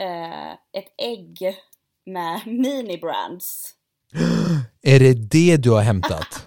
eh, 0.00 0.52
ett 0.52 0.94
ägg 0.98 1.56
med 2.06 2.40
mini-brands. 2.46 3.74
Är 4.82 4.98
det 5.00 5.14
det 5.14 5.56
du 5.56 5.70
har 5.70 5.82
hämtat? 5.82 6.26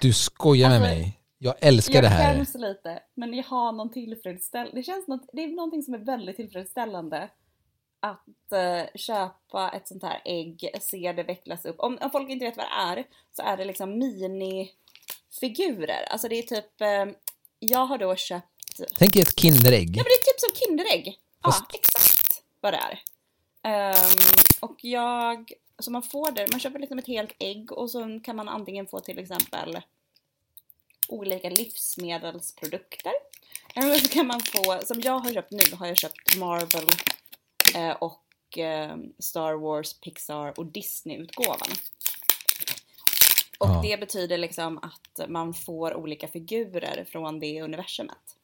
Du 0.00 0.12
skojar 0.12 0.68
med 0.68 0.76
Alltså, 0.80 0.94
mig. 0.94 1.20
Jag 1.38 1.54
älskar 1.60 1.94
Jag 1.94 2.04
det 2.04 2.08
här. 2.08 2.34
skäms 2.34 2.54
lite, 2.54 3.02
men 3.14 3.34
jag 3.34 3.44
har 3.44 3.72
någon 3.72 3.92
tillfredsställelse. 3.92 4.76
Det 4.76 4.82
känns 4.82 5.08
något, 5.08 5.28
det 5.32 5.42
är 5.44 5.48
någonting 5.48 5.82
som 5.82 5.94
är 5.94 5.98
väldigt 5.98 6.36
tillfredsställande. 6.36 7.30
Att 8.00 8.52
eh, 8.52 8.82
köpa 8.94 9.70
ett 9.70 9.88
sånt 9.88 10.02
här 10.02 10.22
ägg, 10.24 10.70
se 10.80 11.12
det 11.12 11.22
vecklas 11.22 11.64
upp. 11.64 11.76
Om, 11.78 11.98
om 12.00 12.10
folk 12.10 12.30
inte 12.30 12.44
vet 12.44 12.56
vad 12.56 12.66
det 12.66 13.00
är, 13.00 13.04
så 13.36 13.42
är 13.42 13.56
det 13.56 13.64
liksom 13.64 13.98
minifigurer. 13.98 16.04
Alltså 16.10 16.28
det 16.28 16.38
är 16.38 16.42
typ, 16.42 16.80
eh, 16.80 17.04
jag 17.58 17.86
har 17.86 17.98
då 17.98 18.16
köpt 18.16 18.46
Tänk 18.98 19.16
er 19.16 19.20
ett 19.20 19.40
Kinderägg. 19.40 19.88
Ja 19.88 20.02
men 20.02 20.04
det 20.04 20.20
är 20.20 20.32
typ 20.32 20.40
som 20.40 20.54
Kinderägg. 20.66 21.18
Ja, 21.44 21.50
Fast- 21.52 21.74
exakt 21.74 22.42
vad 22.60 22.72
det 22.72 22.78
är. 22.78 23.02
Ehm, 23.62 24.18
och 24.60 24.84
jag, 24.84 25.52
så 25.78 25.90
man 25.90 26.02
får 26.02 26.30
det, 26.30 26.50
man 26.50 26.60
köper 26.60 26.78
liksom 26.78 26.98
ett 26.98 27.06
helt 27.06 27.32
ägg 27.38 27.72
och 27.72 27.90
så 27.90 28.20
kan 28.24 28.36
man 28.36 28.48
antingen 28.48 28.86
få 28.86 29.00
till 29.00 29.18
exempel 29.18 29.80
olika 31.08 31.48
livsmedelsprodukter. 31.48 33.12
Eller 33.74 33.94
så 33.98 34.08
kan 34.08 34.26
man 34.26 34.40
få, 34.40 34.80
som 34.84 35.00
jag 35.00 35.18
har 35.18 35.32
köpt 35.32 35.50
nu, 35.50 35.76
har 35.76 35.86
jag 35.86 35.96
köpt 35.96 36.36
Marvel 36.36 36.86
eh, 37.74 37.90
och 37.90 38.58
eh, 38.58 38.96
Star 39.18 39.52
Wars, 39.54 40.00
Pixar 40.00 40.58
och 40.58 40.66
Disney-utgåvan. 40.66 41.68
Och 43.58 43.68
Ja. 43.68 43.80
det 43.82 44.00
betyder 44.00 44.38
liksom 44.38 44.78
att 44.78 45.28
man 45.30 45.54
får 45.54 45.94
olika 45.94 46.28
figurer 46.28 47.04
från 47.10 47.40
det 47.40 47.62
universumet. 47.62 48.36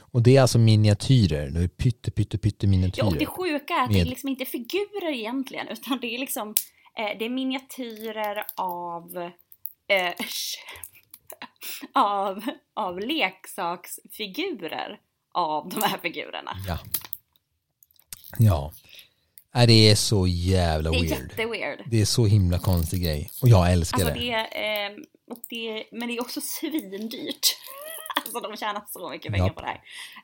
Och 0.00 0.22
det 0.22 0.36
är 0.36 0.40
alltså 0.42 0.58
miniatyrer. 0.58 1.50
Det 1.50 1.60
är 1.62 1.68
pytte, 1.68 2.10
pytte, 2.10 2.38
pytte 2.38 2.66
Ja, 2.66 2.68
och 2.68 2.70
det 2.72 2.76
miniatyrer. 2.78 3.26
sjuka 3.26 3.74
är 3.74 3.82
att 3.84 3.90
det 3.90 3.94
är 3.96 3.98
Med- 3.98 4.06
liksom 4.08 4.28
inte 4.28 4.44
figurer 4.44 5.12
egentligen, 5.12 5.68
utan 5.68 5.98
det 6.00 6.14
är 6.14 6.18
liksom 6.18 6.48
eh, 6.98 7.18
det 7.18 7.24
är 7.24 7.30
miniatyrer 7.30 8.44
av 8.56 9.16
eh, 9.88 10.12
av, 11.94 12.42
av 12.74 13.00
leksaksfigurer 13.00 14.98
av 15.34 15.68
de 15.68 15.82
här 15.82 15.98
figurerna. 15.98 16.50
Ja. 16.68 16.78
Ja. 18.38 18.72
Nej, 19.54 19.66
det 19.66 19.90
är 19.90 19.94
så 19.94 20.26
jävla 20.26 20.90
Det 20.90 20.96
är 20.96 21.00
weird. 21.02 21.12
jätteweird. 21.30 21.82
Det 21.90 22.00
är 22.00 22.04
så 22.04 22.26
himla 22.26 22.58
konstig 22.58 23.02
grej. 23.04 23.30
Och 23.42 23.48
jag 23.48 23.72
älskar 23.72 23.98
Alltså 23.98 24.14
det. 24.14 24.20
det, 24.20 24.30
är, 24.32 24.90
eh, 24.90 24.96
och 25.30 25.38
det, 25.50 25.84
men 25.92 26.08
det 26.08 26.16
är 26.16 26.20
också 26.20 26.40
svindyrt. 26.40 27.56
Alltså 28.36 28.50
de 28.50 28.56
tjänar 28.56 28.82
så 28.88 29.10
mycket 29.10 29.32
pengar 29.32 29.46
Ja. 29.46 29.52
på 29.52 29.60
det 29.60 29.66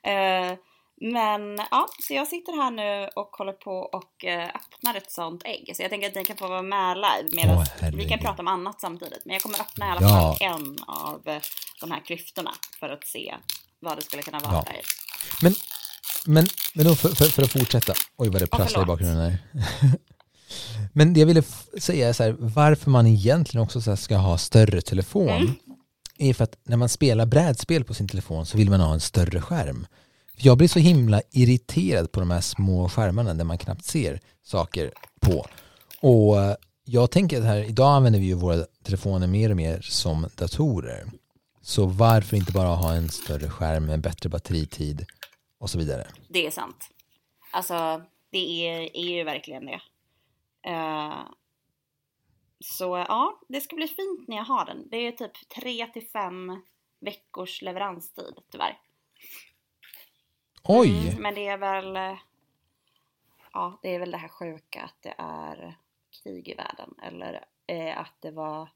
här. 0.02 0.50
Eh, 0.50 0.58
men 1.00 1.56
ja, 1.70 1.88
så 2.06 2.14
jag 2.14 2.26
sitter 2.28 2.52
här 2.62 2.70
nu 2.70 3.08
och 3.16 3.28
håller 3.38 3.52
på 3.52 3.72
och 3.76 4.24
eh, 4.24 4.48
öppnar 4.48 4.94
ett 4.94 5.10
sånt 5.12 5.42
ägg. 5.44 5.72
Så 5.76 5.82
jag 5.82 5.90
tänker 5.90 6.08
att 6.08 6.14
ni 6.14 6.24
kan 6.24 6.36
få 6.36 6.48
vara 6.48 6.62
med 6.62 6.96
live 6.96 7.28
medan 7.36 7.56
Åh, 7.56 7.90
vi 7.94 8.08
kan 8.08 8.18
prata 8.18 8.42
om 8.42 8.48
annat 8.48 8.80
samtidigt. 8.80 9.24
Men 9.24 9.32
jag 9.32 9.42
kommer 9.42 9.60
öppna 9.60 9.86
i 9.86 9.90
alla 9.90 10.00
Ja. 10.00 10.08
fall 10.08 10.36
en 10.40 10.76
av 10.86 11.22
eh, 11.28 11.40
de 11.80 11.90
här 11.90 12.00
klyftorna 12.00 12.50
för 12.80 12.88
att 12.88 13.06
se 13.06 13.34
vad 13.80 13.96
det 13.98 14.02
skulle 14.02 14.22
kunna 14.22 14.38
vara 14.38 14.52
Ja. 14.54 14.62
där. 14.66 14.80
Men, 15.42 15.54
men, 16.26 16.46
men 16.74 16.86
då 16.86 16.94
för, 16.94 17.08
för, 17.08 17.24
för 17.24 17.42
att 17.42 17.52
fortsätta. 17.52 17.92
Oj 18.16 18.28
vad 18.28 18.40
det 18.42 18.48
Ja, 18.50 18.56
prasslar 18.56 18.82
i 18.82 18.86
bakgrunden 18.86 19.18
här. 19.30 19.38
men 20.92 21.14
det 21.14 21.20
jag 21.20 21.26
ville 21.26 21.42
säga 21.80 22.08
är 22.08 22.12
så 22.12 22.22
här, 22.22 22.36
varför 22.38 22.90
man 22.90 23.06
egentligen 23.06 23.64
också 23.64 23.96
ska 23.96 24.16
ha 24.16 24.38
större 24.38 24.80
telefon 24.80 25.28
Mm 25.28 25.54
är 26.22 26.34
för 26.34 26.44
att 26.44 26.58
när 26.64 26.76
man 26.76 26.88
spelar 26.88 27.26
brädspel 27.26 27.84
på 27.84 27.94
sin 27.94 28.08
telefon 28.08 28.46
så 28.46 28.58
vill 28.58 28.70
man 28.70 28.80
ha 28.80 28.92
en 28.92 29.00
större 29.00 29.40
skärm. 29.40 29.86
Jag 30.36 30.58
blir 30.58 30.68
så 30.68 30.78
himla 30.78 31.22
irriterad 31.30 32.12
på 32.12 32.20
de 32.20 32.30
här 32.30 32.40
små 32.40 32.88
skärmarna 32.88 33.34
där 33.34 33.44
man 33.44 33.58
knappt 33.58 33.84
ser 33.84 34.20
saker 34.42 34.92
på. 35.20 35.46
Och 36.00 36.40
eh, 36.40 36.56
jag 36.84 37.10
tänker 37.10 37.38
att 37.38 37.44
här, 37.44 37.56
idag 37.56 37.96
använder 37.96 38.20
vi 38.20 38.26
ju 38.26 38.34
våra 38.34 38.64
telefoner 38.84 39.26
mer 39.26 39.50
och 39.50 39.56
mer 39.56 39.80
som 39.80 40.26
datorer. 40.36 41.06
Så 41.62 41.86
varför 41.86 42.36
inte 42.36 42.52
bara 42.52 42.68
ha 42.68 42.94
en 42.94 43.08
större 43.08 43.50
skärm 43.50 43.84
med 43.84 44.00
bättre 44.00 44.28
batteritid 44.28 45.06
och 45.58 45.70
så 45.70 45.78
vidare. 45.78 46.06
Det 46.28 46.46
är 46.46 46.50
sant. 46.50 46.88
Alltså, 47.52 48.02
det 48.30 48.68
är, 48.68 48.96
är 48.96 49.16
ju 49.16 49.24
verkligen 49.24 49.66
det. 49.66 49.80
Uh, 50.68 51.22
så 52.62 53.04
ja, 53.08 53.40
det 53.48 53.60
ska 53.60 53.76
bli 53.76 53.88
fint 53.88 54.28
när 54.28 54.36
jag 54.36 54.44
har 54.44 54.64
den. 54.64 54.88
Det 54.90 54.96
är 54.96 55.12
typ 55.12 55.48
3 55.48 55.86
till 55.86 56.06
5 56.08 56.62
veckors 57.00 57.62
leveranstid 57.62 58.34
tyvärr. 58.50 58.78
Oj! 60.64 61.08
Mm, 61.08 61.22
men 61.22 61.34
det 61.34 61.46
är 61.46 61.58
väl... 61.58 61.96
eh, 61.96 62.18
Ja, 63.54 63.78
det 63.82 63.94
är 63.94 63.98
väl 63.98 64.10
det 64.10 64.16
här 64.16 64.28
sjuka 64.28 64.82
att 64.82 65.02
det 65.02 65.14
är 65.18 65.74
krig 66.22 66.48
i 66.48 66.54
världen. 66.54 66.94
Eller 67.02 67.44
eh, 67.66 67.98
att 68.00 68.14
det 68.20 68.30
var 68.30 68.62
ett 68.62 68.68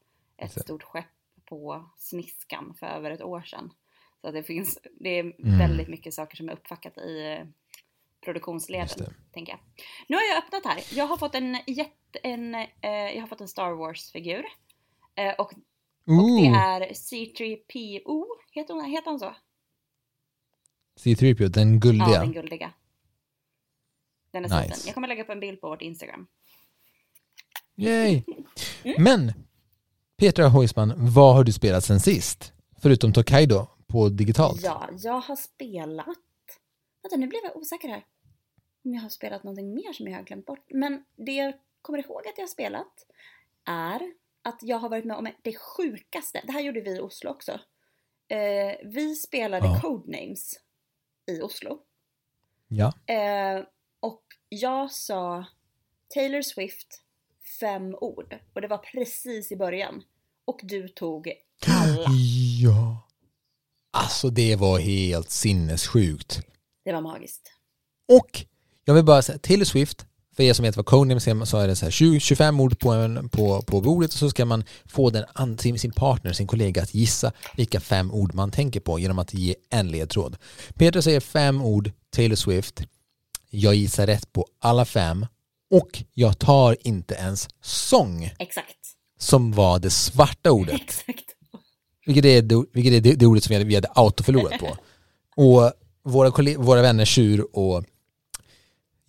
Exakt. 0.45 0.63
stort 0.65 0.83
skepp 0.83 1.05
på 1.45 1.89
Sniskan 1.97 2.73
för 2.79 2.85
över 2.87 3.11
ett 3.11 3.21
år 3.21 3.41
sedan. 3.41 3.73
Så 4.21 4.31
det 4.31 4.43
finns, 4.43 4.79
det 4.99 5.09
är 5.09 5.23
Mm. 5.23 5.59
väldigt 5.59 5.87
mycket 5.87 6.13
saker 6.13 6.37
som 6.37 6.49
är 6.49 6.53
uppfackat 6.53 6.97
i 6.97 7.25
eh, 7.25 7.47
produktionsleden, 8.25 9.13
tänker 9.33 9.51
jag. 9.53 9.59
Nu 10.07 10.15
har 10.15 10.23
jag 10.23 10.37
öppnat 10.43 10.65
här. 10.65 10.83
Jag 10.97 11.07
har 11.07 11.17
fått 11.17 11.35
en 11.35 11.57
jätte, 11.67 12.19
en, 12.23 12.55
eh, 12.55 12.65
jag 12.91 13.21
har 13.21 13.27
fått 13.27 13.41
en 13.41 13.47
Star 13.47 13.71
Wars-figur. 13.71 14.45
Eh, 15.15 15.33
och, 15.33 15.39
och 15.39 15.53
det 16.41 16.47
är 16.47 16.93
C3PO, 16.93 18.25
heter 18.51 18.73
hon, 18.73 18.85
heter 18.85 19.11
hon 19.11 19.19
så? 19.19 19.35
C3PO, 20.99 21.47
den 21.47 21.79
guldiga. 21.79 22.09
Ja, 22.09 22.19
den 22.19 22.31
guldiga. 22.31 22.71
Den 24.31 24.45
är 24.45 24.61
Nice. 24.61 24.83
Jag 24.85 24.93
kommer 24.93 25.07
lägga 25.07 25.23
upp 25.23 25.29
en 25.29 25.39
bild 25.39 25.61
på 25.61 25.69
vårt 25.69 25.81
Instagram. 25.81 26.27
Yay! 27.75 28.23
Mm. 28.83 29.03
Men, 29.03 29.33
Petra 30.17 30.47
Hoisman, 30.47 30.93
vad 30.97 31.35
har 31.35 31.43
du 31.43 31.51
spelat 31.51 31.83
sen 31.83 31.99
sist? 31.99 32.53
Förutom 32.81 33.13
Tokaido 33.13 33.67
på 33.87 34.09
digitalt? 34.09 34.63
Ja, 34.63 34.89
jag 34.97 35.19
har 35.19 35.35
spelat... 35.35 36.05
Vänta, 37.03 37.17
nu 37.17 37.27
blev 37.27 37.41
jag 37.43 37.55
osäker 37.55 37.87
här. 37.87 38.05
Om 38.85 38.93
jag 38.93 39.01
har 39.01 39.09
spelat 39.09 39.43
någonting 39.43 39.73
mer 39.73 39.93
som 39.93 40.07
jag 40.07 40.15
har 40.17 40.23
glömt 40.23 40.45
bort. 40.45 40.65
Men 40.69 41.03
det 41.15 41.31
jag 41.31 41.53
kommer 41.81 41.99
ihåg 41.99 42.27
att 42.27 42.37
jag 42.37 42.43
har 42.43 42.47
spelat 42.47 43.05
är 43.65 44.01
att 44.41 44.59
jag 44.61 44.77
har 44.77 44.89
varit 44.89 45.05
med 45.05 45.17
om 45.17 45.29
det 45.41 45.57
sjukaste. 45.57 46.41
Det 46.45 46.51
här 46.51 46.61
gjorde 46.61 46.81
vi 46.81 46.97
i 46.97 46.99
Oslo 46.99 47.29
också. 47.29 47.51
Eh, 48.27 48.75
vi 48.83 49.15
spelade 49.15 49.67
Ja. 49.67 49.81
Codenames 49.81 50.59
i 51.31 51.41
Oslo. 51.41 51.79
Ja. 52.67 52.93
Eh, 53.13 53.63
och 53.99 54.23
jag 54.49 54.91
sa 54.91 55.45
Taylor 56.07 56.41
Swift 56.41 57.01
fem 57.59 57.95
ord. 57.95 58.39
Och 58.53 58.61
det 58.61 58.67
var 58.67 58.77
precis 58.77 59.51
i 59.51 59.55
början. 59.55 60.03
Och 60.45 60.59
du 60.63 60.87
tog 60.87 61.33
alla. 61.67 62.07
Ja. 62.61 63.07
Alltså 63.91 64.29
det 64.29 64.55
var 64.55 64.79
helt 64.79 65.29
sinnessjukt. 65.29 66.39
Det 66.87 66.93
var 66.93 67.01
magiskt. 67.01 67.51
Och 68.09 68.45
jag 68.85 68.93
vill 68.93 69.03
bara 69.05 69.21
säga, 69.21 69.37
Taylor 69.37 69.65
Swift, 69.65 70.05
för 70.35 70.43
er 70.43 70.53
som 70.53 70.63
vet 70.63 70.75
vad 70.75 70.85
Codenames 70.85 71.27
är 71.27 71.45
så 71.45 71.57
är 71.57 71.67
det 71.67 71.75
så 71.75 71.85
här 71.85 71.91
20, 71.91 72.19
25 72.19 72.59
ord 72.59 72.79
på, 72.79 72.91
en, 72.91 73.29
på, 73.29 73.61
på 73.61 73.81
bordet 73.81 74.13
och 74.13 74.19
så 74.19 74.29
ska 74.29 74.45
man 74.45 74.63
få 74.85 75.09
den, 75.09 75.25
an- 75.33 75.57
sin, 75.57 75.79
sin 75.79 75.91
partner, 75.91 76.33
sin 76.33 76.47
kollega 76.47 76.81
att 76.83 76.93
gissa 76.93 77.31
vilka 77.57 77.79
fem 77.79 78.11
ord 78.11 78.33
man 78.33 78.51
tänker 78.51 78.79
på 78.79 78.99
genom 78.99 79.19
att 79.19 79.33
ge 79.33 79.55
en 79.69 79.87
ledtråd. 79.87 80.37
Peter 80.73 81.01
säger 81.01 81.19
fem 81.19 81.61
ord, 81.61 81.91
Taylor 82.09 82.35
Swift. 82.35 82.81
Jag 83.49 83.75
gissar 83.75 84.07
rätt 84.07 84.33
på 84.33 84.47
alla 84.59 84.85
fem 84.85 85.25
Och 85.71 86.03
jag 86.13 86.39
tar 86.39 86.77
inte 86.87 87.13
ens 87.15 87.47
sång 87.61 88.31
Exakt. 88.39 88.77
som 89.19 89.51
var 89.51 89.79
det 89.79 89.89
svarta 89.89 90.51
ordet. 90.51 90.75
Exakt. 90.81 91.25
Vilket 92.05 92.25
är 92.25 92.41
det, 92.41 92.63
vilket 92.73 92.93
är 92.93 93.01
det, 93.01 93.13
det 93.15 93.25
ordet 93.25 93.43
som 93.43 93.49
vi 93.49 93.55
hade, 93.55 93.65
vi 93.65 93.75
hade 93.75 93.91
autoförlorat 93.95 94.59
på. 94.59 94.77
Och 95.43 95.73
våra, 96.07 96.57
våra 96.57 96.81
vänner 96.81 97.05
Tjur 97.05 97.47
och 97.57 97.83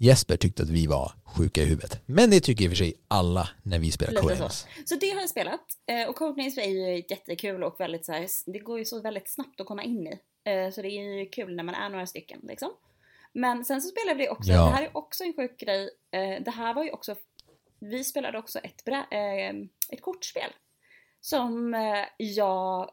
Jesper 0.01 0.37
tyckte 0.37 0.63
att 0.63 0.71
vi 0.71 0.87
var 0.87 1.13
sjuka 1.25 1.63
i 1.63 1.65
huvudet. 1.65 2.01
Men 2.07 2.31
det 2.31 2.41
tycker 2.41 2.65
i 2.65 2.69
och 2.69 2.71
för 2.71 2.77
sig 2.77 2.95
alla 3.09 3.49
när 3.63 3.79
vi 3.79 3.91
spelar 3.93 4.13
Lite 4.13 4.23
så. 4.23 4.29
Codenames. 4.29 4.67
Så 4.85 4.95
det 4.97 5.11
har 5.11 5.21
jag 5.21 5.31
spelat. 5.31 5.61
Eh, 5.87 6.09
Och 6.09 6.17
Codenames 6.17 6.59
är 6.59 6.63
ju 6.69 6.97
jättekul 7.11 7.65
och 7.65 7.81
väldigt 7.81 8.05
så 8.05 8.13
här, 8.13 8.27
det 8.47 8.59
går 8.59 8.79
ju 8.79 8.85
så 8.85 9.01
väldigt 9.01 9.29
snabbt 9.31 9.61
att 9.61 9.67
komma 9.67 9.83
in 9.83 10.07
i. 10.07 10.19
Eh, 10.51 10.71
Så 10.71 10.83
det 10.83 10.89
är 10.89 11.19
ju 11.19 11.27
kul 11.29 11.57
när 11.57 11.63
man 11.65 11.75
är 11.75 11.89
några 11.89 12.07
stycken 12.07 12.41
liksom. 12.43 12.71
Men 13.33 13.65
sen 13.65 13.83
så 13.83 13.89
spelade 13.89 14.19
vi 14.19 14.29
också, 14.29 14.51
Ja. 14.53 14.65
det 14.65 14.71
här 14.71 14.83
är 14.83 14.97
också 14.97 15.25
en 15.25 15.33
sjuk 15.33 15.61
grej. 15.61 15.91
Eh, 16.11 16.43
Det 16.45 16.51
här 16.51 16.75
var 16.75 16.85
ju 16.85 16.91
också, 16.91 17.17
vi 17.79 18.05
spelade 18.05 18.39
också 18.39 18.59
ett, 18.59 18.85
brä, 18.85 19.07
ett 19.89 20.03
kortspel. 20.03 20.51
Som 21.21 21.75
jag 22.19 22.91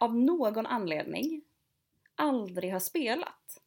av 0.00 0.14
någon 0.16 0.66
anledning 0.66 1.42
aldrig 2.16 2.72
har 2.72 2.80
spelat. 2.80 3.58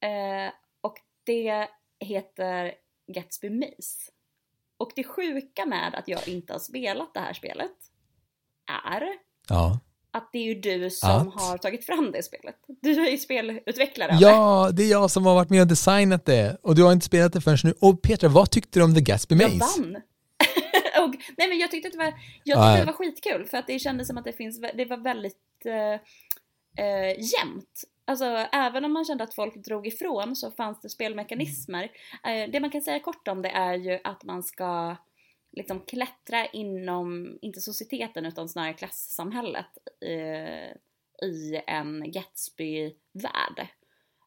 Eh, 0.00 0.52
Och 0.80 0.98
det 1.24 1.68
heter 2.00 2.72
Gatsby 3.14 3.50
Maze. 3.50 4.10
Och 4.76 4.92
det 4.96 5.04
sjuka 5.04 5.66
med 5.66 5.94
att 5.94 6.08
jag 6.08 6.28
inte 6.28 6.52
har 6.52 6.60
spelat 6.60 7.14
det 7.14 7.20
här 7.20 7.32
spelet 7.32 7.72
är 8.90 9.08
Ja. 9.48 9.78
att 10.10 10.30
det 10.32 10.38
är 10.38 10.42
ju 10.42 10.54
du 10.54 10.90
som 10.90 11.28
Att? 11.28 11.34
har 11.42 11.58
tagit 11.58 11.86
fram 11.86 12.12
det 12.12 12.22
spelet. 12.22 12.56
Du 12.66 13.06
är 13.06 13.10
ju 13.10 13.18
spelutvecklare 13.18 14.16
ja, 14.20 14.70
det 14.72 14.82
är 14.82 14.90
jag 14.90 15.10
som 15.10 15.26
har 15.26 15.34
varit 15.34 15.50
med 15.50 15.60
och 15.60 15.66
designat 15.66 16.24
det. 16.26 16.56
Och 16.62 16.74
du 16.74 16.82
har 16.82 16.92
inte 16.92 17.06
spelat 17.06 17.32
det 17.32 17.40
förrän 17.40 17.58
nu. 17.64 17.74
Och 17.80 18.02
Petra, 18.02 18.28
vad 18.28 18.50
tyckte 18.50 18.78
du 18.78 18.84
om 18.84 18.94
The 18.94 19.00
Gatsby 19.00 19.34
Jag 19.36 19.58
Maze? 19.58 19.80
vann. 19.82 19.96
och, 21.04 21.14
nej 21.38 21.48
men 21.48 21.58
jag 21.58 21.70
tyckte 21.70 21.86
att 21.88 21.92
det 21.92 21.98
var, 21.98 22.04
jag 22.44 22.56
tyckte 22.58 22.70
ja. 22.70 22.76
det 22.78 22.84
var 22.84 22.92
skitkul 22.92 23.46
för 23.46 23.58
att 23.58 23.66
det 23.66 23.78
kändes 23.78 24.08
som 24.08 24.18
att 24.18 24.24
det 24.24 24.32
finns, 24.32 24.60
det 24.74 24.84
var 24.84 24.96
väldigt 24.96 25.36
eh, 25.66 26.00
eh, 26.76 27.18
jämnt. 27.18 27.84
Alltså 28.04 28.24
även 28.52 28.84
om 28.84 28.92
man 28.92 29.04
kände 29.04 29.24
att 29.24 29.34
folk 29.34 29.54
drog 29.54 29.86
ifrån 29.86 30.36
så 30.36 30.50
fanns 30.50 30.80
det 30.80 30.88
spelmekanismer. 30.88 31.84
Eh, 32.26 32.50
det 32.50 32.60
man 32.60 32.70
kan 32.70 32.82
säga 32.82 33.00
kort 33.00 33.28
om 33.28 33.42
det 33.42 33.48
är 33.48 33.74
ju 33.74 33.98
att 34.04 34.24
man 34.24 34.42
ska 34.42 34.96
liksom 35.52 35.80
klättra 35.80 36.46
inom, 36.46 37.38
inte 37.42 37.60
societeten 37.60 38.26
utan 38.26 38.48
snarare 38.48 38.72
klassamhället 38.74 39.66
eh, 40.04 40.70
i 41.28 41.62
en 41.66 42.12
Gatsby-värld. 42.12 43.68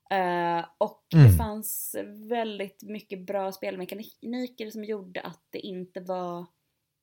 Eh, 0.09 0.65
och 0.77 1.05
det 1.09 1.17
Mm. 1.17 1.37
fanns 1.37 1.95
väldigt 2.29 2.83
mycket 2.83 3.25
bra 3.25 3.51
spelmekaniker 3.51 4.69
som 4.69 4.83
gjorde 4.83 5.21
att 5.21 5.43
det 5.49 5.59
inte 5.59 5.99
var... 6.01 6.45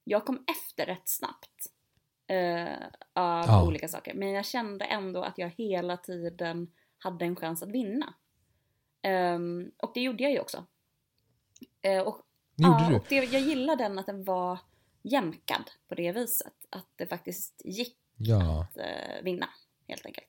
Jag 0.05 0.25
kom 0.27 0.45
efter 0.47 0.87
rätt 0.87 1.09
snabbt 1.09 1.67
eh, 2.31 2.77
av 3.15 3.45
Ja. 3.47 3.67
olika 3.67 3.89
saker. 3.89 4.15
Men 4.15 4.31
jag 4.31 4.45
kände 4.47 4.85
ändå 4.85 5.23
att 5.23 5.39
jag 5.39 5.49
hela 5.59 5.97
tiden 5.97 6.69
hade 6.99 7.25
en 7.25 7.37
chans 7.37 7.63
att 7.63 7.71
vinna. 7.71 8.15
Ehm, 9.03 9.71
och 9.77 9.91
det 9.95 10.01
gjorde 10.01 10.23
jag 10.23 10.33
ju 10.33 10.41
också. 10.41 10.65
Eh, 11.83 12.01
och, 12.01 12.21
ja, 12.57 12.87
du. 12.91 12.97
och 12.97 13.05
det, 13.09 13.15
jag 13.17 13.43
gillade 13.43 13.85
den 13.85 13.99
att 13.99 14.07
den 14.07 14.25
var 14.25 14.59
jämkad 15.03 15.71
på 15.89 15.95
det 15.95 16.13
viset. 16.13 16.53
Att 16.71 16.87
det 16.97 17.07
faktiskt 17.07 17.63
gick 17.65 17.97
Ja. 18.17 18.63
att 18.63 18.77
eh, 18.77 19.23
vinna, 19.25 19.49
helt 19.89 20.07
enkelt. 20.07 20.27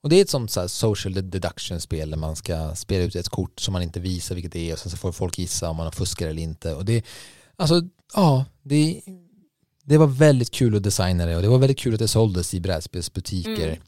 Och 0.00 0.10
det 0.10 0.16
är 0.16 0.22
ett 0.22 0.30
sånt 0.30 0.50
så 0.50 0.68
social 0.68 1.14
deduction-spel 1.30 2.10
där 2.10 2.16
man 2.18 2.36
ska 2.36 2.74
spela 2.74 3.04
ut 3.04 3.14
ett 3.16 3.28
kort 3.28 3.60
som 3.60 3.72
man 3.72 3.82
inte 3.82 4.00
visar 4.00 4.34
vilket 4.34 4.52
det 4.52 4.70
är 4.70 4.72
och 4.72 4.78
sen 4.78 4.90
så 4.90 4.96
får 4.96 5.12
folk 5.12 5.38
gissa 5.38 5.70
om 5.70 5.76
man 5.76 5.86
har 5.86 5.92
fuskar 5.92 6.28
eller 6.28 6.42
inte. 6.42 6.74
Och 6.74 6.84
det, 6.84 7.06
alltså, 7.56 7.74
ja, 8.14 8.44
det, 8.62 9.02
det 9.84 9.98
var 9.98 10.06
väldigt 10.06 10.50
kul 10.50 10.76
att 10.76 10.82
designa 10.82 11.26
det 11.26 11.36
och 11.36 11.42
det 11.42 11.48
var 11.48 11.58
väldigt 11.58 11.78
kul 11.78 11.92
att 11.94 11.98
det 12.00 12.08
såldes 12.08 12.54
i 12.54 12.60
brädspelsbutiker. 12.60 13.68
Mm. 13.68 13.78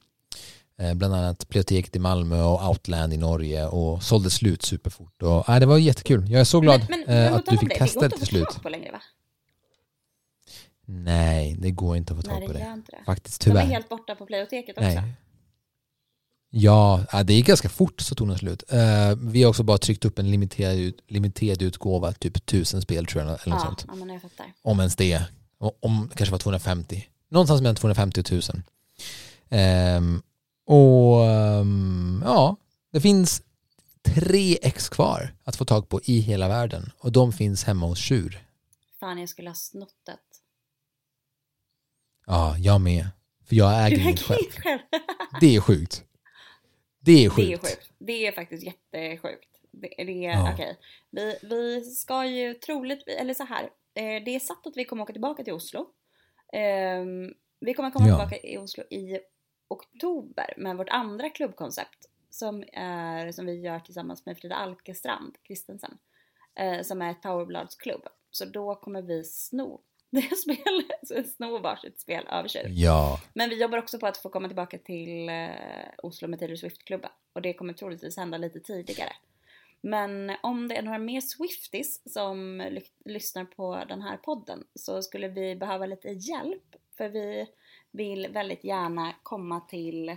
Eh, 0.90 0.94
Bland 0.94 1.14
annat 1.14 1.48
Biblioteket 1.48 1.96
i 1.96 1.98
Malmö 1.98 2.42
och 2.42 2.68
Outland 2.68 3.12
i 3.12 3.16
Norge 3.16 3.66
och 3.66 4.02
sålde 4.02 4.30
slut 4.30 4.62
superfort. 4.62 5.22
Och, 5.22 5.44
nej, 5.48 5.60
det 5.60 5.66
var 5.66 5.78
jättekul. 5.78 6.30
Jag 6.30 6.40
är 6.40 6.44
så 6.44 6.60
glad 6.60 6.86
men, 6.88 7.00
men, 7.06 7.16
eh, 7.16 7.22
men 7.22 7.32
på 7.32 7.36
att 7.38 7.46
du 7.46 7.58
fick 7.58 7.68
det, 7.68 7.78
testa 7.78 8.00
det 8.08 8.16
till 8.16 8.26
slut. 8.26 8.48
längre 8.70 8.92
va? 8.92 9.00
Nej, 10.88 11.56
det 11.58 11.70
går 11.70 11.96
inte 11.96 12.12
att 12.12 12.16
få 12.18 12.22
tag 12.30 12.38
Nej 12.38 12.46
på 12.46 12.52
det 12.52 12.58
det. 12.90 13.04
Faktiskt, 13.06 13.40
De 13.44 13.50
är 13.50 13.54
tyvärr. 13.54 13.66
helt 13.66 13.88
borta 13.88 14.14
på 14.14 14.26
Playoteket 14.26 14.78
också. 14.78 14.88
Nej. 14.88 15.12
Ja, 16.50 17.04
det 17.24 17.34
gick 17.34 17.46
ganska 17.46 17.68
fort 17.68 18.00
så 18.00 18.14
tog 18.14 18.28
den 18.28 18.38
slut. 18.38 18.62
Eh, 18.68 18.78
vi 19.16 19.42
har 19.42 19.50
också 19.50 19.62
bara 19.62 19.78
tryckt 19.78 20.04
upp 20.04 20.18
en 20.18 20.30
limiterad, 20.30 20.92
limiterad 21.08 21.62
utgåva, 21.62 22.12
typ 22.12 22.46
tusen 22.46 22.82
spel 22.82 23.06
tror 23.06 23.22
jag, 23.24 23.28
eller 23.42 23.54
något 23.54 23.60
Ja, 23.64 23.66
sånt. 23.66 23.84
ja, 23.88 23.94
men 23.94 24.08
jag 24.10 24.22
fattar. 24.22 24.46
Om 24.62 24.78
ens 24.80 24.96
det. 24.96 25.22
Om 25.58 26.10
kanske 26.16 26.32
var 26.32 26.38
250. 26.38 27.08
Någonstans 27.28 27.60
mellan 27.60 27.76
250 27.76 28.20
och 28.20 28.26
1000. 28.26 28.62
Ehm, 29.48 30.22
och 30.66 31.24
ehm, 31.24 32.22
ja, 32.24 32.56
det 32.92 33.00
finns 33.00 33.42
tre 34.02 34.58
ex 34.62 34.88
kvar 34.88 35.34
att 35.44 35.56
få 35.56 35.64
tag 35.64 35.88
på 35.88 36.00
i 36.04 36.18
hela 36.20 36.48
världen. 36.48 36.92
Och 36.98 37.12
de 37.12 37.32
finns 37.32 37.64
hemma 37.64 37.86
hos 37.86 37.98
Tjur. 37.98 38.44
Fan 39.00 39.18
jag 39.18 39.28
skulle 39.28 39.50
ha 39.50 39.54
snott 39.54 40.08
ett. 40.08 40.18
Ja, 42.26 42.56
jag 42.58 42.80
med. 42.80 43.08
För 43.48 43.56
jag 43.56 43.86
äger 43.86 43.98
inget 44.02 44.22
själv. 44.22 44.50
själv. 44.56 44.80
Det 45.40 45.56
är 45.56 45.60
sjukt. 45.60 46.04
Det 47.00 47.24
är 47.24 47.30
sjukt. 47.30 47.46
Det 47.48 47.52
är 47.52 47.58
sjukt. 47.58 47.90
Det 47.98 48.26
är 48.26 48.32
faktiskt 48.32 48.64
jättesjukt. 48.64 49.48
Det, 49.72 50.04
det 50.04 50.26
är, 50.26 50.30
Ja. 50.32 50.52
okej. 50.52 50.78
Vi, 51.10 51.38
vi 51.42 51.84
ska 51.84 52.26
ju 52.26 52.54
troligt, 52.54 53.08
eller 53.08 53.34
så 53.34 53.44
här. 53.44 53.68
Eh, 53.96 54.24
Det 54.24 54.34
är 54.34 54.40
satt 54.40 54.66
att 54.66 54.76
vi 54.76 54.84
kommer 54.84 55.02
åka 55.02 55.12
tillbaka 55.12 55.44
till 55.44 55.52
Oslo. 55.52 55.86
Ehm, 56.52 57.34
Vi 57.60 57.74
kommer 57.74 57.90
komma 57.90 58.08
Ja. 58.08 58.16
tillbaka 58.18 58.46
i 58.48 58.58
Oslo 58.58 58.84
i 58.90 59.18
oktober 59.68 60.54
med 60.56 60.76
vårt 60.76 60.88
andra 60.88 61.30
klubbkoncept. 61.30 62.10
Som, 62.30 62.64
är, 62.72 63.32
som 63.32 63.46
vi 63.46 63.60
gör 63.60 63.80
tillsammans 63.80 64.26
med 64.26 64.38
Frida 64.38 64.54
Alkestrand 64.54 65.36
Kristensen. 65.42 65.98
eh, 66.54 66.82
Som 66.82 67.02
är 67.02 67.10
ett 67.10 67.22
powerbladsklubb. 67.22 68.02
Så 68.30 68.44
då 68.44 68.74
kommer 68.74 69.02
vi 69.02 69.24
sno 69.24 69.80
det 70.10 70.36
spelet, 70.36 71.28
sno 71.36 71.58
varsitt 71.58 72.00
spel 72.00 72.26
av 72.26 72.46
Tjur. 72.48 72.66
Ja. 72.68 73.20
Men 73.34 73.50
vi 73.50 73.60
jobbar 73.60 73.78
också 73.78 73.98
på 73.98 74.06
att 74.06 74.16
få 74.16 74.28
komma 74.28 74.48
tillbaka 74.48 74.78
till 74.78 75.28
eh, 75.28 75.48
Oslo 76.02 76.28
med 76.28 76.38
Taylor 76.38 76.56
Swift-klubben. 76.56 77.10
Och 77.32 77.42
det 77.42 77.54
kommer 77.54 77.72
troligtvis 77.72 78.16
hända 78.16 78.38
lite 78.38 78.60
tidigare. 78.60 79.12
Men 79.80 80.32
om 80.42 80.68
det 80.68 80.76
är 80.76 80.82
några 80.82 80.98
mer 80.98 81.20
Swifties 81.20 82.12
som 82.12 82.60
ly- 82.70 82.90
lyssnar 83.04 83.44
på 83.44 83.84
den 83.88 84.02
här 84.02 84.16
podden 84.16 84.66
så 84.74 85.02
skulle 85.02 85.28
vi 85.28 85.56
behöva 85.56 85.86
lite 85.86 86.08
hjälp. 86.08 86.76
För 86.96 87.08
vi 87.08 87.46
vill 87.90 88.28
väldigt 88.28 88.64
gärna 88.64 89.14
komma 89.22 89.60
till 89.60 90.08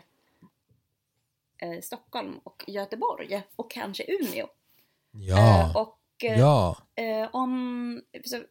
eh, 1.57 1.79
Stockholm 1.81 2.39
och 2.43 2.63
Göteborg 2.67 3.41
och 3.55 3.71
kanske 3.71 4.03
Umeå. 4.07 4.47
Ja. 5.11 5.61
Eh, 5.61 5.77
och 5.77 5.99
eh, 6.23 6.39
Ja. 6.39 6.77
Eh, 6.95 7.29
om, 7.33 8.01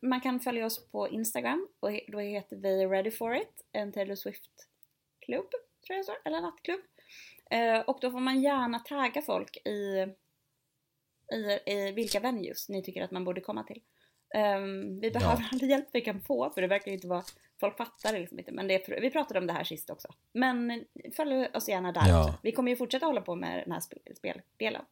man 0.03 0.21
kan 0.21 0.41
följa 0.41 0.67
oss 0.67 0.91
på 0.91 1.09
Instagram 1.09 1.69
och 1.81 1.91
då 2.09 2.19
heter 2.19 2.57
vi 2.57 2.87
Ready 2.87 3.11
for 3.11 3.37
it, 3.37 3.65
en 3.73 3.93
Taylor 3.93 4.15
Swift-klubb, 4.15 5.51
tror 5.87 5.97
jag 5.97 6.05
så, 6.05 6.13
eller 6.25 6.41
nattklubb. 6.41 6.81
Eh, 7.51 7.81
och 7.81 7.99
då 8.01 8.11
får 8.11 8.21
man 8.21 8.43
gärna 8.43 8.79
tagga 8.79 9.23
folk 9.23 9.57
i, 9.57 10.07
i, 11.33 11.71
i 11.73 11.93
vilka 11.93 12.21
venues 12.21 12.69
ni 12.69 12.83
tycker 12.83 13.03
att 13.03 13.11
man 13.11 13.25
borde 13.25 13.41
komma 13.41 13.63
till. 13.65 13.81
Ehm, 14.35 15.01
vi 15.01 15.11
behöver 15.11 15.49
all 15.53 15.63
hjälp 15.63 15.89
vi 15.93 16.01
kan 16.01 16.21
få, 16.21 16.51
för 16.51 16.61
det 16.61 16.67
verkar 16.69 16.87
ju 16.91 16.95
inte 16.95 17.09
vara, 17.09 17.25
folk 17.61 17.77
fattar 17.77 18.13
det 18.13 18.19
liksom 18.19 18.39
inte, 18.39 18.53
men 18.53 18.69
det, 18.69 18.89
vi 19.01 19.11
pratade 19.11 19.41
om 19.41 19.47
det 19.47 19.53
här 19.53 19.65
sist 19.65 19.91
också. 19.91 20.09
Men 20.33 20.85
följ 21.17 21.47
oss 21.55 21.69
gärna 21.69 21.93
där 21.93 22.09
Ja. 22.09 22.35
Vi 22.43 22.53
kommer 22.53 22.71
ju 22.71 22.77
fortsätta 22.77 23.07
hålla 23.07 23.21
på 23.21 23.35
med 23.35 23.63
den 23.67 23.73
här 23.73 23.81
spe- 23.81 24.15
speldelen. 24.17 24.83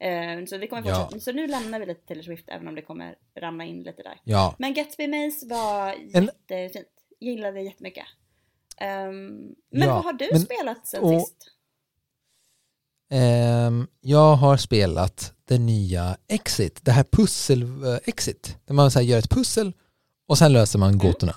Eh, 0.00 0.44
så, 0.46 0.58
vi 0.58 0.66
kommer 0.66 0.88
Ja. 0.88 0.94
fortsätta, 0.94 1.20
så 1.20 1.32
nu 1.32 1.46
lämnar 1.46 1.80
vi 1.80 1.86
lite 1.86 2.06
Taylor 2.06 2.22
Swift 2.22 2.48
även 2.48 2.68
om 2.68 2.74
det 2.74 2.82
kommer 2.82 3.16
ramla 3.34 3.64
in 3.64 3.82
lite 3.82 4.02
där. 4.02 4.20
Ja. 4.24 4.54
Men 4.58 4.74
Gatsby 4.74 5.06
Maze 5.08 5.46
var 5.46 5.92
En- 6.14 6.24
jättefint. 6.24 6.88
Gillade 7.20 7.52
det 7.58 7.62
jättemycket. 7.62 8.04
Um, 8.80 8.86
men 9.70 9.88
Ja, 9.88 9.94
vad 9.94 10.04
har 10.04 10.12
du 10.12 10.28
men- 10.32 10.40
spelat 10.40 10.86
sen 10.86 11.02
och- 11.02 11.20
sist? 11.20 11.50
Ehm, 13.12 13.86
jag 14.00 14.36
har 14.36 14.56
spelat 14.56 15.34
det 15.50 15.58
nya 15.58 16.16
Exit, 16.28 16.84
det 16.84 16.92
här 16.92 17.04
pussel-Exit. 17.04 18.56
Där 18.66 18.74
man 18.74 18.90
så 18.90 18.98
här 18.98 19.06
gör 19.06 19.18
ett 19.18 19.30
pussel 19.30 19.72
och 20.28 20.38
sen 20.38 20.52
löser 20.52 20.78
man 20.78 20.98
gåtorna. 20.98 21.36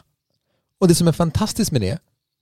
Och 0.79 0.87
det 0.87 0.95
som 0.95 1.07
är 1.07 1.11
fantastiskt 1.11 1.71
med 1.71 1.81
det, 1.81 1.99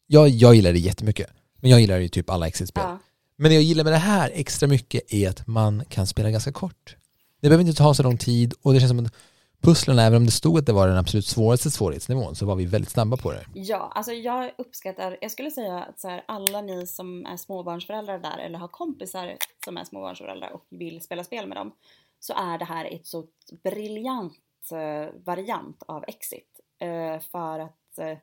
jag, 0.08 0.30
jag 0.30 0.56
gillar 0.56 0.74
det 0.74 0.80
jättemycket. 0.80 1.30
Men 1.60 1.72
jag 1.72 1.82
gillar 1.82 1.98
ju 1.98 2.08
typ 2.08 2.30
alla 2.30 2.48
Exit-spel. 2.48 2.84
Ja. 2.88 3.00
Men 3.38 3.50
det 3.50 3.56
jag 3.56 3.64
gillar 3.64 3.84
med 3.84 3.94
det 3.94 3.98
här 3.98 4.32
extra 4.34 4.68
mycket 4.68 5.14
är 5.14 5.30
att 5.30 5.48
man 5.48 5.84
kan 5.90 6.08
spela 6.08 6.32
ganska 6.32 6.52
kort. 6.52 6.96
Det 7.42 7.50
behöver 7.50 7.64
inte 7.68 7.78
ta 7.78 7.94
så 7.94 8.04
lång 8.04 8.18
tid 8.18 8.54
och 8.62 8.74
det 8.74 8.80
känns 8.80 8.90
som 8.90 9.06
att 9.06 9.14
pusslen, 9.62 10.00
även 10.00 10.18
om 10.18 10.26
det 10.26 10.32
stod 10.32 10.58
att 10.58 10.66
det 10.66 10.74
var 10.74 10.88
den 10.88 10.98
absolut 10.98 11.26
svåraste 11.26 11.72
svårighetsnivån, 11.72 12.36
så 12.36 12.46
var 12.46 12.56
vi 12.56 12.66
väldigt 12.66 12.92
snabba 12.92 13.18
på 13.18 13.32
det. 13.32 13.46
Ja, 13.54 13.92
alltså 13.96 14.12
jag 14.12 14.52
uppskattar, 14.58 15.18
jag 15.22 15.32
skulle 15.32 15.52
säga 15.52 15.80
att 15.80 16.00
så 16.00 16.08
här, 16.08 16.24
alla 16.28 16.62
ni 16.62 16.88
som 16.88 17.26
är 17.26 17.38
småbarnsföräldrar 17.38 18.20
där 18.20 18.38
eller 18.38 18.60
har 18.60 18.68
kompisar 18.68 19.38
som 19.66 19.78
är 19.78 19.84
småbarnsföräldrar 19.84 20.52
och 20.52 20.66
vill 20.70 21.02
spela 21.02 21.24
spel 21.24 21.48
med 21.48 21.58
dem 21.58 21.72
så 22.20 22.34
är 22.34 22.58
det 22.58 22.66
här 22.66 22.86
ett 22.86 23.08
så 23.08 23.28
briljant 23.64 24.34
eh, 24.72 25.22
variant 25.24 25.84
av 25.84 26.04
Exit. 26.08 26.60
Eh, 26.80 27.20
för 27.20 27.60
att 27.60 27.98
eh, 27.98 28.18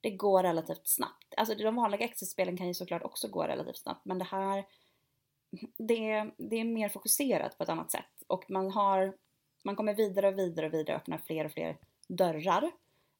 det 0.00 0.10
går 0.10 0.42
relativt 0.42 0.86
snabbt. 0.88 1.34
Alltså 1.36 1.54
de 1.54 1.76
vanliga 1.76 2.04
Exit-spelen 2.04 2.56
kan 2.56 2.66
ju 2.66 2.74
såklart 2.74 3.02
också 3.02 3.28
gå 3.28 3.42
relativt 3.42 3.78
snabbt 3.78 4.04
men 4.04 4.18
det 4.18 4.24
här 4.24 4.64
det, 5.78 6.30
det 6.38 6.56
är 6.56 6.64
mer 6.64 6.88
fokuserat 6.88 7.58
på 7.58 7.62
ett 7.64 7.68
annat 7.68 7.90
sätt 7.90 8.22
och 8.26 8.50
man 8.50 8.70
har 8.70 9.14
man 9.66 9.76
kommer 9.76 9.94
vidare 9.94 10.28
och 10.28 10.38
vidare 10.38 10.66
och 10.66 10.74
vidare 10.74 10.96
och 10.96 11.00
öppnar 11.00 11.18
fler 11.18 11.44
och 11.44 11.52
fler 11.52 11.76
dörrar. 12.08 12.70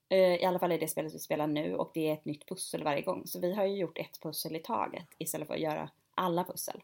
I 0.09 0.45
alla 0.45 0.59
fall 0.59 0.73
i 0.73 0.79
det 0.79 0.89
spelet 0.89 1.15
vi 1.15 1.19
spelar 1.19 1.47
nu 1.47 1.75
och 1.75 1.91
det 1.95 2.09
är 2.09 2.13
ett 2.13 2.25
nytt 2.25 2.49
pussel 2.49 2.85
varje 2.85 3.03
gång. 3.03 3.27
Så 3.27 3.41
vi 3.41 3.55
har 3.55 3.65
ju 3.65 3.77
gjort 3.77 3.99
ett 3.99 4.21
pussel 4.23 4.57
i 4.57 4.59
taget 4.59 5.07
istället 5.19 5.47
för 5.47 5.55
att 5.55 5.61
göra 5.61 5.91
alla 6.15 6.45
pussel. 6.45 6.83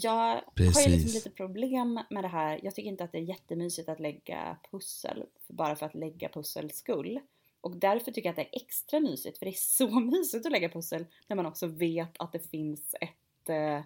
Jag 0.00 0.40
Precis. 0.54 0.76
har 0.76 0.90
ju 0.90 0.96
liksom 0.96 1.12
lite 1.12 1.30
problem 1.30 2.00
med 2.10 2.24
det 2.24 2.28
här. 2.28 2.60
Jag 2.62 2.74
tycker 2.74 2.88
inte 2.88 3.04
att 3.04 3.12
det 3.12 3.18
är 3.18 3.22
jättemysigt 3.22 3.88
att 3.88 4.00
lägga 4.00 4.56
pussel 4.70 5.24
bara 5.48 5.76
för 5.76 5.86
att 5.86 5.94
lägga 5.94 6.28
pussels 6.28 6.76
skull. 6.76 7.20
Och 7.60 7.76
därför 7.76 8.12
tycker 8.12 8.28
jag 8.28 8.30
att 8.30 8.36
det 8.36 8.56
är 8.56 8.62
extra 8.62 9.00
mysigt, 9.00 9.38
för 9.38 9.46
det 9.46 9.50
är 9.50 9.86
så 9.86 10.00
mysigt 10.00 10.46
att 10.46 10.52
lägga 10.52 10.68
pussel 10.68 11.06
när 11.26 11.36
man 11.36 11.46
också 11.46 11.66
vet 11.66 12.16
att 12.18 12.32
det 12.32 12.50
finns 12.50 12.94
ett, 13.00 13.48
eh, 13.48 13.82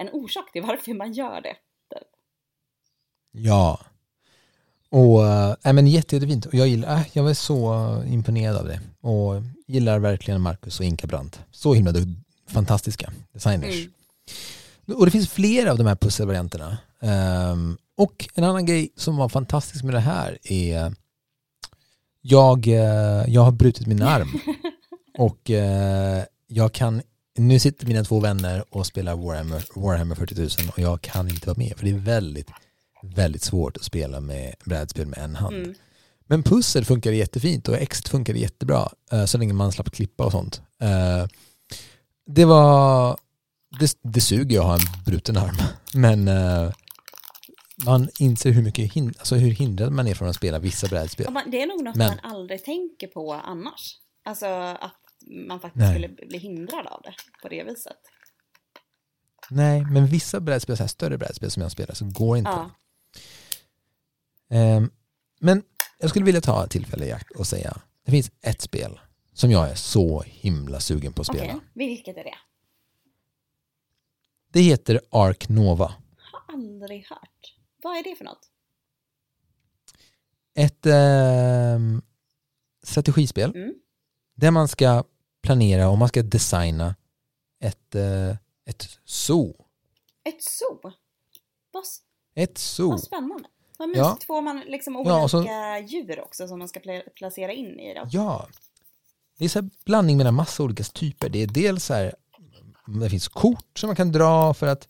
en 0.00 0.10
orsak 0.12 0.52
till 0.52 0.62
varför 0.62 0.94
man 0.94 1.12
gör 1.12 1.40
det. 1.40 1.56
Ja. 3.36 3.80
Och 4.90 5.26
äh, 5.64 5.72
men 5.72 5.86
jätte, 5.86 6.16
jättefint. 6.16 6.46
Och 6.46 6.54
jag, 6.54 6.68
gillar, 6.68 6.96
äh, 6.96 7.02
jag 7.12 7.22
var 7.22 7.34
så 7.34 8.02
imponerad 8.06 8.56
av 8.56 8.66
det. 8.66 8.80
Och 9.00 9.42
gillar 9.66 9.98
verkligen 9.98 10.40
Marcus 10.40 10.80
och 10.80 10.86
Inka 10.86 11.06
Brandt. 11.06 11.40
Så 11.50 11.74
himla 11.74 11.92
fantastiska 12.48 13.12
designers. 13.32 13.74
Mm. 14.86 14.98
Och 14.98 15.04
det 15.04 15.10
finns 15.10 15.28
flera 15.28 15.72
av 15.72 15.78
de 15.78 15.86
här 15.86 15.96
pusselvarianterna. 15.96 16.78
Um, 17.00 17.78
och 17.96 18.28
en 18.34 18.44
annan 18.44 18.66
grej 18.66 18.90
som 18.96 19.16
var 19.16 19.28
fantastisk 19.28 19.84
med 19.84 19.94
det 19.94 20.00
här 20.00 20.38
är 20.42 20.94
jag, 22.28 22.68
eh, 22.68 23.24
jag 23.28 23.42
har 23.42 23.52
brutit 23.52 23.86
min 23.86 24.02
arm 24.02 24.40
och 25.18 25.50
eh, 25.50 26.22
jag 26.46 26.72
kan, 26.72 27.02
nu 27.36 27.58
sitter 27.58 27.86
mina 27.86 28.04
två 28.04 28.20
vänner 28.20 28.64
och 28.70 28.86
spelar 28.86 29.16
Warhammer, 29.16 29.64
Warhammer 29.74 30.14
40 30.14 30.34
000 30.34 30.48
och 30.72 30.78
jag 30.78 31.00
kan 31.00 31.28
inte 31.28 31.46
vara 31.46 31.58
med 31.58 31.76
för 31.76 31.84
det 31.84 31.90
är 31.90 31.98
väldigt, 31.98 32.50
väldigt 33.14 33.42
svårt 33.42 33.76
att 33.76 33.84
spela 33.84 34.20
med 34.20 34.54
brädspel 34.64 35.06
med 35.06 35.18
en 35.18 35.36
hand. 35.36 35.56
Mm. 35.56 35.74
Men 36.28 36.42
pussel 36.42 36.84
funkar 36.84 37.12
jättefint 37.12 37.68
och 37.68 37.76
exit 37.76 38.08
funkar 38.08 38.34
jättebra 38.34 38.88
eh, 39.12 39.24
så 39.24 39.38
länge 39.38 39.52
man 39.52 39.72
slapp 39.72 39.90
klippa 39.90 40.24
och 40.24 40.32
sånt. 40.32 40.62
Det 42.26 42.44
var, 42.44 43.16
det, 43.80 43.98
det 44.02 44.20
suger 44.20 44.60
att 44.60 44.66
ha 44.66 44.74
en 44.74 45.04
bruten 45.04 45.36
arm 45.36 45.56
men 45.94 46.28
man 47.84 48.08
inser 48.18 48.50
hur 48.50 48.62
mycket 48.62 48.92
hin 48.92 49.14
alltså 49.18 49.34
hur 49.34 49.50
hindrad 49.50 49.92
man 49.92 50.08
är 50.08 50.14
från 50.14 50.28
att 50.28 50.36
spela 50.36 50.58
vissa 50.58 50.88
brädspel. 50.88 51.26
det 51.46 51.62
är 51.62 51.66
nog 51.66 51.84
något 51.84 51.96
Men, 51.96 52.08
man 52.08 52.32
aldrig 52.32 52.64
tänker 52.64 53.06
på 53.06 53.32
annars. 53.32 53.98
Alltså 54.24 54.46
att 54.80 55.00
man 55.48 55.60
faktiskt 55.60 55.80
nej. 55.80 55.92
skulle 55.92 56.08
bli 56.08 56.38
hindrad 56.38 56.86
av 56.86 57.00
det 57.04 57.14
på 57.42 57.48
det 57.48 57.64
viset. 57.64 57.96
Nej, 59.50 59.84
men 59.84 60.06
vissa 60.06 60.40
brädspel, 60.40 60.76
så 60.76 60.82
här 60.82 60.88
större 60.88 61.18
brädspel 61.18 61.50
som 61.50 61.62
jag 61.62 61.72
spelar, 61.72 61.94
så 61.94 62.04
går 62.04 62.38
inte. 62.38 62.50
Ja. 62.50 62.70
Um, 64.48 64.90
men 65.40 65.62
jag 65.98 66.10
skulle 66.10 66.24
vilja 66.24 66.40
ta 66.40 66.66
tillfälle 66.66 67.06
i 67.06 67.12
akt 67.12 67.30
och 67.30 67.46
säga, 67.46 67.76
det 68.04 68.10
finns 68.10 68.30
ett 68.40 68.60
spel 68.60 69.00
som 69.32 69.50
jag 69.50 69.70
är 69.70 69.74
så 69.74 70.22
himla 70.22 70.80
sugen 70.80 71.12
på 71.12 71.20
att 71.20 71.26
spela. 71.26 71.44
Okay. 71.44 71.60
Vilket 71.72 72.16
är 72.16 72.24
det? 72.24 72.34
Det 74.48 74.60
heter 74.60 75.00
Ark 75.10 75.48
Nova. 75.48 75.94
Har 76.16 76.54
aldrig 76.54 77.06
hört. 77.06 77.54
Vad 77.82 77.96
är 77.96 78.02
det 78.02 78.16
för 78.16 78.24
något? 78.24 78.50
Ett 80.54 80.86
eh, 80.86 82.02
strategispel 82.82 83.50
mm. 83.56 83.74
där 84.34 84.50
man 84.50 84.68
ska 84.68 85.04
planera 85.42 85.88
och 85.88 85.98
man 85.98 86.08
ska 86.08 86.22
designa 86.22 86.94
ett, 87.60 87.94
eh, 87.94 88.30
ett 88.64 88.98
zoo. 89.04 89.66
Ett 90.24 90.42
zoo? 90.42 90.80
Vad, 91.70 91.84
ett 92.34 92.58
zoo. 92.58 92.90
Vad 92.90 93.00
spännande. 93.00 93.48
Vad 93.76 93.88
mysigt. 93.88 94.06
Ja. 94.06 94.18
Får 94.26 94.42
man 94.42 94.60
liksom 94.66 94.96
olika 94.96 95.10
ja, 95.10 95.28
så, 95.28 95.44
djur 95.86 96.20
också 96.20 96.48
som 96.48 96.58
man 96.58 96.68
ska 96.68 96.80
placera 97.14 97.52
in 97.52 97.80
i 97.80 97.94
det? 97.94 98.08
Ja. 98.10 98.46
Det 99.38 99.44
är 99.44 99.58
en 99.58 99.70
blandning 99.84 100.16
mellan 100.16 100.34
massa 100.34 100.62
olika 100.62 100.84
typer. 100.84 101.28
Det 101.28 101.42
är 101.42 101.46
dels 101.46 101.84
så 101.84 101.94
här, 101.94 102.14
det 102.86 103.10
finns 103.10 103.28
kort 103.28 103.78
som 103.78 103.86
man 103.88 103.96
kan 103.96 104.12
dra 104.12 104.54
för 104.54 104.66
att 104.66 104.88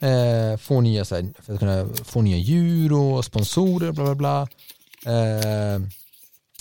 Eh, 0.00 0.56
få 0.56 0.80
nya, 0.80 1.04
så 1.04 1.14
här, 1.14 1.26
för 1.42 1.54
att 1.54 1.58
kunna 1.58 1.88
få 2.04 2.22
nya 2.22 2.36
djur 2.36 2.92
och 2.92 3.24
sponsorer, 3.24 3.92
bla 3.92 4.04
bla 4.04 4.14
bla. 4.14 4.48
Eh, 5.12 5.80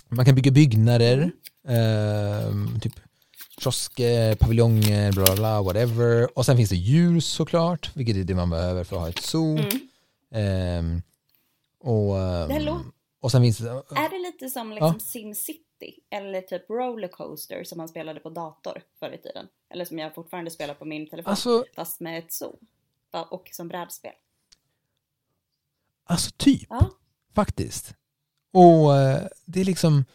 man 0.10 0.26
kan 0.26 0.36
bygga 0.36 0.52
byggnader, 0.52 1.32
eh, 1.68 2.80
typ 2.82 2.94
kiosker, 3.62 4.36
paviljonger, 4.36 5.12
bla 5.12 5.24
bla 5.24 5.36
bla, 5.36 5.62
whatever. 5.62 6.38
Och 6.38 6.46
sen 6.46 6.58
finns 6.58 6.70
det 6.70 6.76
djur 6.76 7.20
såklart, 7.20 7.92
vilket 7.94 8.16
är 8.16 8.24
det 8.24 8.36
man 8.36 8.50
behöver 8.50 8.84
för 8.84 8.96
att 8.96 9.02
ha 9.02 9.10
ett 9.10 9.24
zoo. 9.24 9.60
Mm. 10.32 11.02
Och, 11.80 12.20
ehm, 12.20 12.92
och 13.20 13.32
sen 13.32 13.42
finns 13.42 13.58
det... 13.58 13.70
Är 13.70 14.10
det 14.10 14.20
lite 14.20 14.50
som 14.50 14.72
liksom 14.72 14.94
ja. 14.94 15.00
SimCity? 15.00 16.00
Eller 16.10 16.42
typ 16.42 16.70
Rollercoaster 16.70 17.64
som 17.64 17.78
man 17.78 17.88
spelade 17.88 18.20
på 18.20 18.30
dator 18.30 18.82
förr 19.00 19.12
i 19.12 19.18
tiden? 19.18 19.48
Eller 19.70 19.86
som 19.86 20.00
jag 20.00 20.16
fortfarande 20.16 20.52
spelar 20.52 20.74
på 20.74 20.86
min 20.86 21.10
telefon, 21.10 21.30
alltså, 21.30 21.66
fast 21.76 22.00
med 22.00 22.20
ett 22.20 22.34
zoo? 22.34 22.60
och 23.30 23.50
som 23.52 23.68
brädspel. 23.68 24.12
Alltså 26.04 26.32
typ, 26.38 26.68
ja. 26.70 26.90
faktiskt. 27.36 27.94
Och 28.52 28.98
eh, 28.98 29.28
det 29.46 29.62
är 29.62 29.66
liksom, 29.66 30.06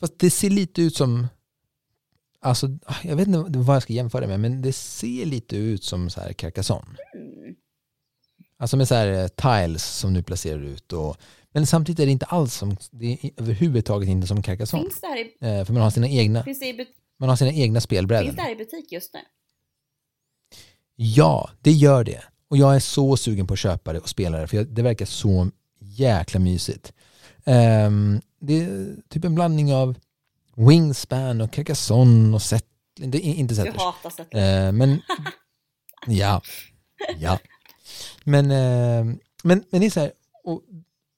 fast 0.00 0.18
det 0.18 0.30
ser 0.30 0.50
lite 0.50 0.82
ut 0.82 0.96
som, 0.96 1.26
alltså 2.40 2.68
jag 3.02 3.16
vet 3.16 3.28
inte 3.28 3.58
vad 3.58 3.76
jag 3.76 3.82
ska 3.82 3.92
jämföra 3.92 4.26
med, 4.26 4.40
men 4.40 4.62
det 4.62 4.72
ser 4.72 5.26
lite 5.26 5.56
ut 5.56 5.84
som 5.84 6.10
så 6.10 6.20
här 6.20 6.32
Carcassonne. 6.32 6.96
Mm. 7.14 7.21
Alltså 8.62 8.76
med 8.76 8.88
så 8.88 8.94
här 8.94 9.22
eh, 9.22 9.28
tiles 9.28 9.84
som 9.84 10.14
du 10.14 10.22
placerar 10.22 10.62
ut 10.62 10.92
och 10.92 11.16
men 11.52 11.66
samtidigt 11.66 12.00
är 12.00 12.06
det 12.06 12.12
inte 12.12 12.26
alls 12.26 12.54
som, 12.54 12.76
det 12.90 13.12
är 13.12 13.30
överhuvudtaget 13.36 14.08
inte 14.08 14.26
som 14.26 14.42
Carcassonne. 14.42 14.82
Finns 14.82 15.00
det 15.00 15.06
här 15.06 15.16
i, 15.16 15.58
eh, 15.58 15.64
för 15.64 15.72
man 15.72 15.82
har 15.82 15.90
sina 15.90 16.08
egna, 16.08 16.44
man 17.18 17.28
har 17.28 17.36
sina 17.36 17.52
egna 17.52 17.80
spelbrädor. 17.80 18.24
Finns 18.24 18.36
det 18.36 18.42
här 18.42 18.52
i 18.52 18.56
butik 18.56 18.92
just 18.92 19.14
nu? 19.14 19.20
Ja, 20.96 21.50
det 21.60 21.70
gör 21.70 22.04
det. 22.04 22.22
Och 22.48 22.56
jag 22.56 22.74
är 22.76 22.80
så 22.80 23.16
sugen 23.16 23.46
på 23.46 23.52
att 23.52 23.58
köpa 23.58 23.92
det 23.92 23.98
och 24.00 24.08
spela 24.08 24.38
det 24.38 24.46
för 24.46 24.64
det 24.64 24.82
verkar 24.82 25.06
så 25.06 25.50
jäkla 25.78 26.40
mysigt. 26.40 26.92
Um, 27.44 28.20
det 28.40 28.60
är 28.60 28.96
typ 29.08 29.24
en 29.24 29.34
blandning 29.34 29.74
av 29.74 29.94
Wingspan 30.56 31.40
och 31.40 31.52
Carcassonne 31.52 32.34
och 32.34 32.42
Set... 32.42 32.66
Det 32.96 33.26
är 33.26 33.34
inte 33.34 33.54
Settlers. 33.54 33.74
Du 33.74 33.80
hatar 33.80 34.10
Settlers. 34.10 34.68
Uh, 34.68 34.72
men 34.72 35.02
ja, 36.06 36.42
ja. 37.18 37.38
Men, 38.24 38.44
uh, 38.44 39.16
men, 39.42 39.64
men 39.70 39.80
det 39.80 39.86
är 39.86 39.90
så 39.90 40.00
här, 40.00 40.12
och, 40.44 40.62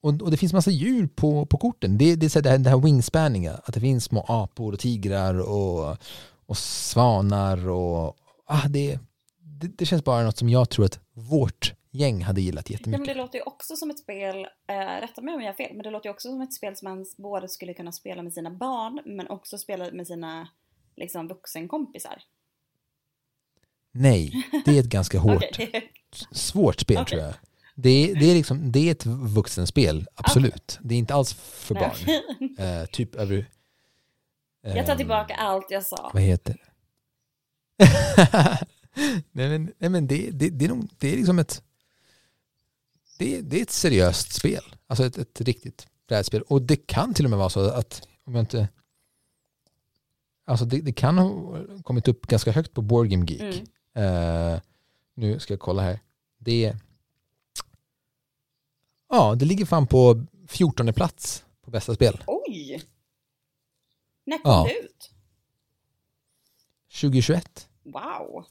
och, 0.02 0.22
och, 0.22 0.30
det 0.30 0.36
finns 0.36 0.52
massa 0.52 0.70
djur 0.70 1.06
på, 1.06 1.46
på 1.46 1.56
korten. 1.56 1.98
Det, 1.98 2.16
det 2.16 2.26
är 2.26 2.30
så 2.30 2.38
här, 2.38 2.42
det 2.42 2.50
här, 2.50 2.58
det 2.58 2.70
här 2.70 2.78
wingspanning, 2.78 3.46
att 3.46 3.74
det 3.74 3.80
finns 3.80 4.04
små 4.04 4.24
apor 4.28 4.72
och 4.72 4.78
tigrar 4.78 5.40
och, 5.40 5.96
och 6.46 6.56
svanar 6.56 7.68
och 7.68 8.16
ah, 8.46 8.68
det, 8.68 8.98
det, 9.38 9.68
det, 9.78 9.86
känns 9.86 10.04
bara 10.04 10.22
något 10.22 10.38
som 10.38 10.48
jag 10.48 10.70
tror 10.70 10.84
att 10.84 11.00
vårt 11.12 11.74
gäng 11.90 12.22
hade 12.22 12.40
gillat 12.40 12.70
jättemycket. 12.70 12.92
Ja, 12.92 12.98
men 12.98 13.16
det 13.16 13.22
låter 13.22 13.38
ju 13.38 13.42
också 13.42 13.76
som 13.76 13.90
ett 13.90 13.98
spel, 13.98 14.46
äh, 14.68 15.00
rätta 15.00 15.22
mig 15.22 15.34
om 15.34 15.40
jag 15.40 15.48
har 15.48 15.54
fel, 15.54 15.74
men 15.74 15.82
det 15.82 15.90
låter 15.90 16.08
ju 16.08 16.12
också 16.12 16.28
som 16.28 16.40
ett 16.40 16.52
spel 16.52 16.76
som 16.76 16.88
man 16.88 17.06
både 17.16 17.48
skulle 17.48 17.74
kunna 17.74 17.92
spela 17.92 18.22
med 18.22 18.32
sina 18.32 18.50
barn 18.50 19.02
men 19.04 19.28
också 19.28 19.58
spela 19.58 19.90
med 19.92 20.06
sina 20.06 20.48
liksom, 20.96 21.28
vuxenkompisar. 21.28 22.22
Nej, 23.94 24.44
det 24.64 24.76
är 24.76 24.80
ett 24.80 24.86
ganska 24.86 25.18
hårt, 25.26 25.44
okay. 25.44 25.68
svårt 26.30 26.80
spel 26.80 26.96
okay. 26.96 27.04
tror 27.04 27.22
jag. 27.22 27.34
Det 27.76 27.90
är, 27.90 28.14
det, 28.14 28.30
är 28.30 28.34
liksom, 28.34 28.72
det 28.72 28.88
är 28.88 28.92
ett 28.92 29.06
vuxenspel, 29.06 30.06
absolut. 30.14 30.54
Okay. 30.54 30.88
Det 30.88 30.94
är 30.94 30.98
inte 30.98 31.14
alls 31.14 31.32
för 31.34 31.74
barn. 31.74 31.96
uh, 32.60 32.86
typ 32.92 33.14
över... 33.14 33.36
Uh, 33.36 34.76
jag 34.76 34.86
tar 34.86 34.92
ehm, 34.92 34.98
tillbaka 34.98 35.34
allt 35.34 35.70
jag 35.70 35.84
sa. 35.84 36.10
Vad 36.14 36.22
heter 36.22 36.54
det? 36.54 36.70
nej 39.32 39.48
men, 39.48 39.72
nej, 39.78 39.90
men 39.90 40.06
det, 40.06 40.30
det, 40.30 40.50
det, 40.50 40.64
är 40.64 40.68
nog, 40.68 40.88
det 40.98 41.12
är 41.12 41.16
liksom 41.16 41.38
ett 41.38 41.62
det, 43.18 43.40
det 43.40 43.58
är 43.58 43.62
ett 43.62 43.70
seriöst 43.70 44.32
spel. 44.32 44.64
Alltså 44.86 45.04
ett, 45.04 45.18
ett 45.18 45.40
riktigt 45.40 45.86
brädspel. 46.08 46.42
Och 46.42 46.62
det 46.62 46.76
kan 46.76 47.14
till 47.14 47.24
och 47.26 47.30
med 47.30 47.38
vara 47.38 47.48
så 47.48 47.60
att 47.60 48.08
om 48.24 48.34
jag 48.34 48.42
inte 48.42 48.68
Alltså 50.46 50.64
det, 50.64 50.80
det 50.80 50.92
kan 50.92 51.18
ha 51.18 51.58
kommit 51.82 52.08
upp 52.08 52.26
ganska 52.26 52.52
högt 52.52 52.74
på 52.74 52.82
Board 52.82 53.08
Game 53.08 53.26
Geek. 53.26 53.54
Mm. 53.54 53.66
Uh, 53.98 54.60
nu 55.14 55.38
ska 55.40 55.52
jag 55.52 55.60
kolla 55.60 55.82
här. 55.82 55.98
Det 56.38 56.76
Ja, 59.08 59.34
det 59.34 59.44
ligger 59.44 59.66
fan 59.66 59.86
på 59.86 60.24
14 60.48 60.92
plats 60.92 61.44
på 61.62 61.70
bästa 61.70 61.94
spel. 61.94 62.24
Oj! 62.26 62.82
När 64.24 64.38
kom 64.38 64.50
Ja. 64.52 64.64
det 64.68 64.78
ut? 64.78 65.10
2021. 67.00 67.68
Wow! 67.82 68.44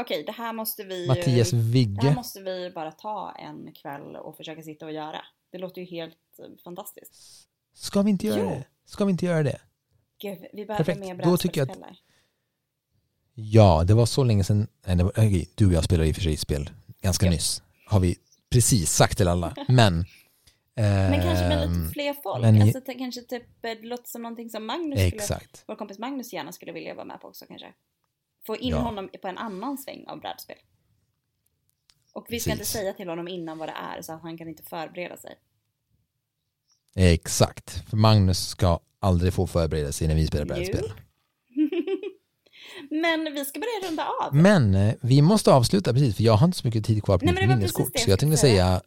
Okej, 0.00 0.24
det 0.24 0.32
här 0.32 0.52
måste 0.52 0.84
vi 0.84 1.06
Mattias 1.06 1.50
Det 1.50 1.56
här 1.56 1.64
Vigge. 1.64 2.14
måste 2.14 2.40
vi 2.42 2.70
bara 2.70 2.92
ta 2.92 3.32
en 3.32 3.72
kväll 3.72 4.16
och 4.16 4.36
försöka 4.36 4.62
sitta 4.62 4.86
och 4.86 4.92
göra. 4.92 5.24
Det 5.50 5.58
låter 5.58 5.80
ju 5.80 5.86
helt 5.86 6.16
eh, 6.38 6.44
fantastiskt. 6.64 7.48
Ska 7.72 8.02
vi 8.02 8.10
inte 8.10 8.26
göra 8.26 8.40
Jo. 8.40 8.48
det? 8.48 8.64
Ska 8.84 9.04
vi 9.04 9.10
inte 9.12 9.26
göra 9.26 9.42
det? 9.42 9.60
Gud, 10.18 10.38
vi 10.52 10.66
behöver 10.66 10.84
Perfekt. 10.84 11.00
mer 11.00 11.14
Då 11.24 11.36
tycker 11.36 11.60
jag 11.60 11.70
att- 11.70 11.78
brädspelskvällar. 11.78 11.98
Ja, 13.40 13.84
det 13.84 13.94
var 13.94 14.06
så 14.06 14.24
länge 14.24 14.44
sedan. 14.44 14.68
Nej, 14.86 14.96
var, 14.96 15.12
du 15.56 15.66
och 15.66 15.72
jag 15.72 15.84
spelar 15.84 16.04
i 16.04 16.10
och 16.10 16.14
för 16.14 16.22
sig 16.22 16.36
spel 16.36 16.70
ganska 17.02 17.26
Ja. 17.26 17.32
nyss. 17.32 17.62
Har 17.86 18.00
vi 18.00 18.16
precis 18.50 18.92
sagt 18.92 19.16
till 19.16 19.28
alla. 19.28 19.54
Men. 19.68 20.04
Men 20.74 21.22
kanske 21.22 21.48
med 21.48 21.62
ehm, 21.64 21.80
lite 21.82 21.92
fler 21.92 22.14
folk. 22.22 22.42
men- 22.42 22.62
alltså, 22.62 22.80
kanske 22.98 23.20
typ, 23.22 23.42
eh, 23.64 23.70
det 23.80 23.86
låter 23.86 24.08
som 24.10 24.22
någonting 24.22 24.50
som 24.50 24.66
Magnus 24.66 24.98
skulle, 25.00 25.16
Exakt. 25.16 25.64
vår 25.66 25.76
kompis 25.76 25.98
Magnus 25.98 26.32
gärna 26.32 26.52
skulle 26.52 26.72
vilja 26.72 26.94
vara 26.94 27.04
med 27.04 27.20
på 27.20 27.28
också 27.28 27.44
kanske. 27.48 27.66
Få 28.46 28.56
in 28.56 28.68
Ja. 28.70 28.78
honom 28.78 29.08
på 29.22 29.28
en 29.28 29.38
annan 29.38 29.78
sväng 29.78 30.04
av 30.08 30.20
brädspel. 30.20 30.56
Och 32.12 32.26
vi 32.28 32.40
ska 32.40 32.52
inte 32.52 32.64
säga 32.64 32.92
till 32.92 33.08
honom 33.08 33.28
innan 33.28 33.58
vad 33.58 33.68
det 33.68 33.74
är 33.96 34.02
så 34.02 34.12
att 34.12 34.22
han 34.22 34.38
kan 34.38 34.48
inte 34.48 34.62
förbereda 34.62 35.16
sig. 35.16 35.34
Exakt. 36.96 37.70
För 37.90 37.96
Magnus 37.96 38.48
ska 38.48 38.80
aldrig 39.00 39.32
få 39.32 39.46
förbereda 39.46 39.92
sig 39.92 40.08
när 40.08 40.14
vi 40.14 40.26
spelar 40.26 40.44
brädspel. 40.44 40.92
Men 42.90 43.34
vi 43.34 43.44
ska 43.44 43.60
börja 43.60 43.88
runda 43.90 44.06
av. 44.22 44.34
Men 44.34 44.74
eh, 44.74 44.94
vi 45.00 45.22
måste 45.22 45.52
avsluta 45.52 45.92
precis 45.92 46.16
för 46.16 46.22
jag 46.22 46.32
har 46.32 46.46
inte 46.46 46.58
så 46.58 46.66
mycket 46.66 46.84
tid 46.86 47.04
kvar 47.04 47.18
på 47.18 47.24
Nej, 47.24 47.34
mitt 47.34 47.48
minneskort. 47.48 47.98
Så 47.98 48.10
jag 48.10 48.18
tänkte 48.18 48.36
säga. 48.36 48.80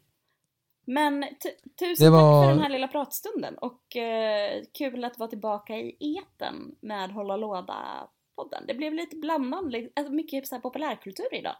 Men 0.86 1.24
tu- 1.24 1.86
tusen 1.86 2.12
var- 2.12 2.42
tack 2.42 2.48
för 2.48 2.54
den 2.54 2.62
här 2.64 2.70
lilla 2.70 2.88
pratstunden 2.88 3.58
och 3.58 3.96
eh, 3.96 4.62
kul 4.78 5.04
att 5.06 5.20
vara 5.20 5.30
tillbaka 5.30 5.74
i 5.76 5.96
eten 6.18 6.76
med 6.82 7.12
Hålla 7.12 7.38
Låda-podden. 7.38 8.64
Det 8.68 8.74
blev 8.74 8.94
lite 8.94 9.16
blandad, 9.16 9.76
alltså 9.96 10.14
mycket 10.14 10.48
så 10.48 10.56
här 10.56 10.62
populärkultur 10.62 11.26
idag. 11.36 11.56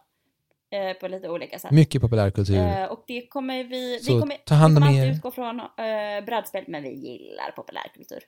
Eh, 0.70 0.92
på 1.00 1.08
lite 1.08 1.28
olika 1.28 1.58
sätt. 1.58 1.70
mycket 1.70 2.00
populärkultur. 2.02 2.56
Eh, 2.56 2.84
och 2.84 3.04
det 3.06 3.26
kommer 3.26 3.64
vi, 3.64 3.98
Så 4.00 4.14
vi 4.14 4.20
kommer, 4.20 4.36
ta 4.46 4.54
hand 4.54 4.74
vi 4.74 4.76
om 4.76 4.82
kommer 4.82 4.98
er. 4.98 5.02
alltid 5.02 5.16
utgå 5.16 5.30
från 5.30 5.60
eh, 5.60 6.24
brädspel, 6.26 6.64
men 6.68 6.82
vi 6.82 6.88
gillar 6.94 7.50
populärkultur. 7.56 8.18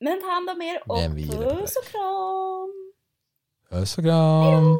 Men 0.00 0.20
ta 0.20 0.26
hand 0.26 0.50
om 0.50 0.62
er 0.62 0.82
och 0.90 1.16
vi 1.16 1.28
puss 1.28 1.76
och 1.76 1.84
kram! 1.90 2.92
Puss 3.74 3.98
och 3.98 4.04
kram. 4.04 4.78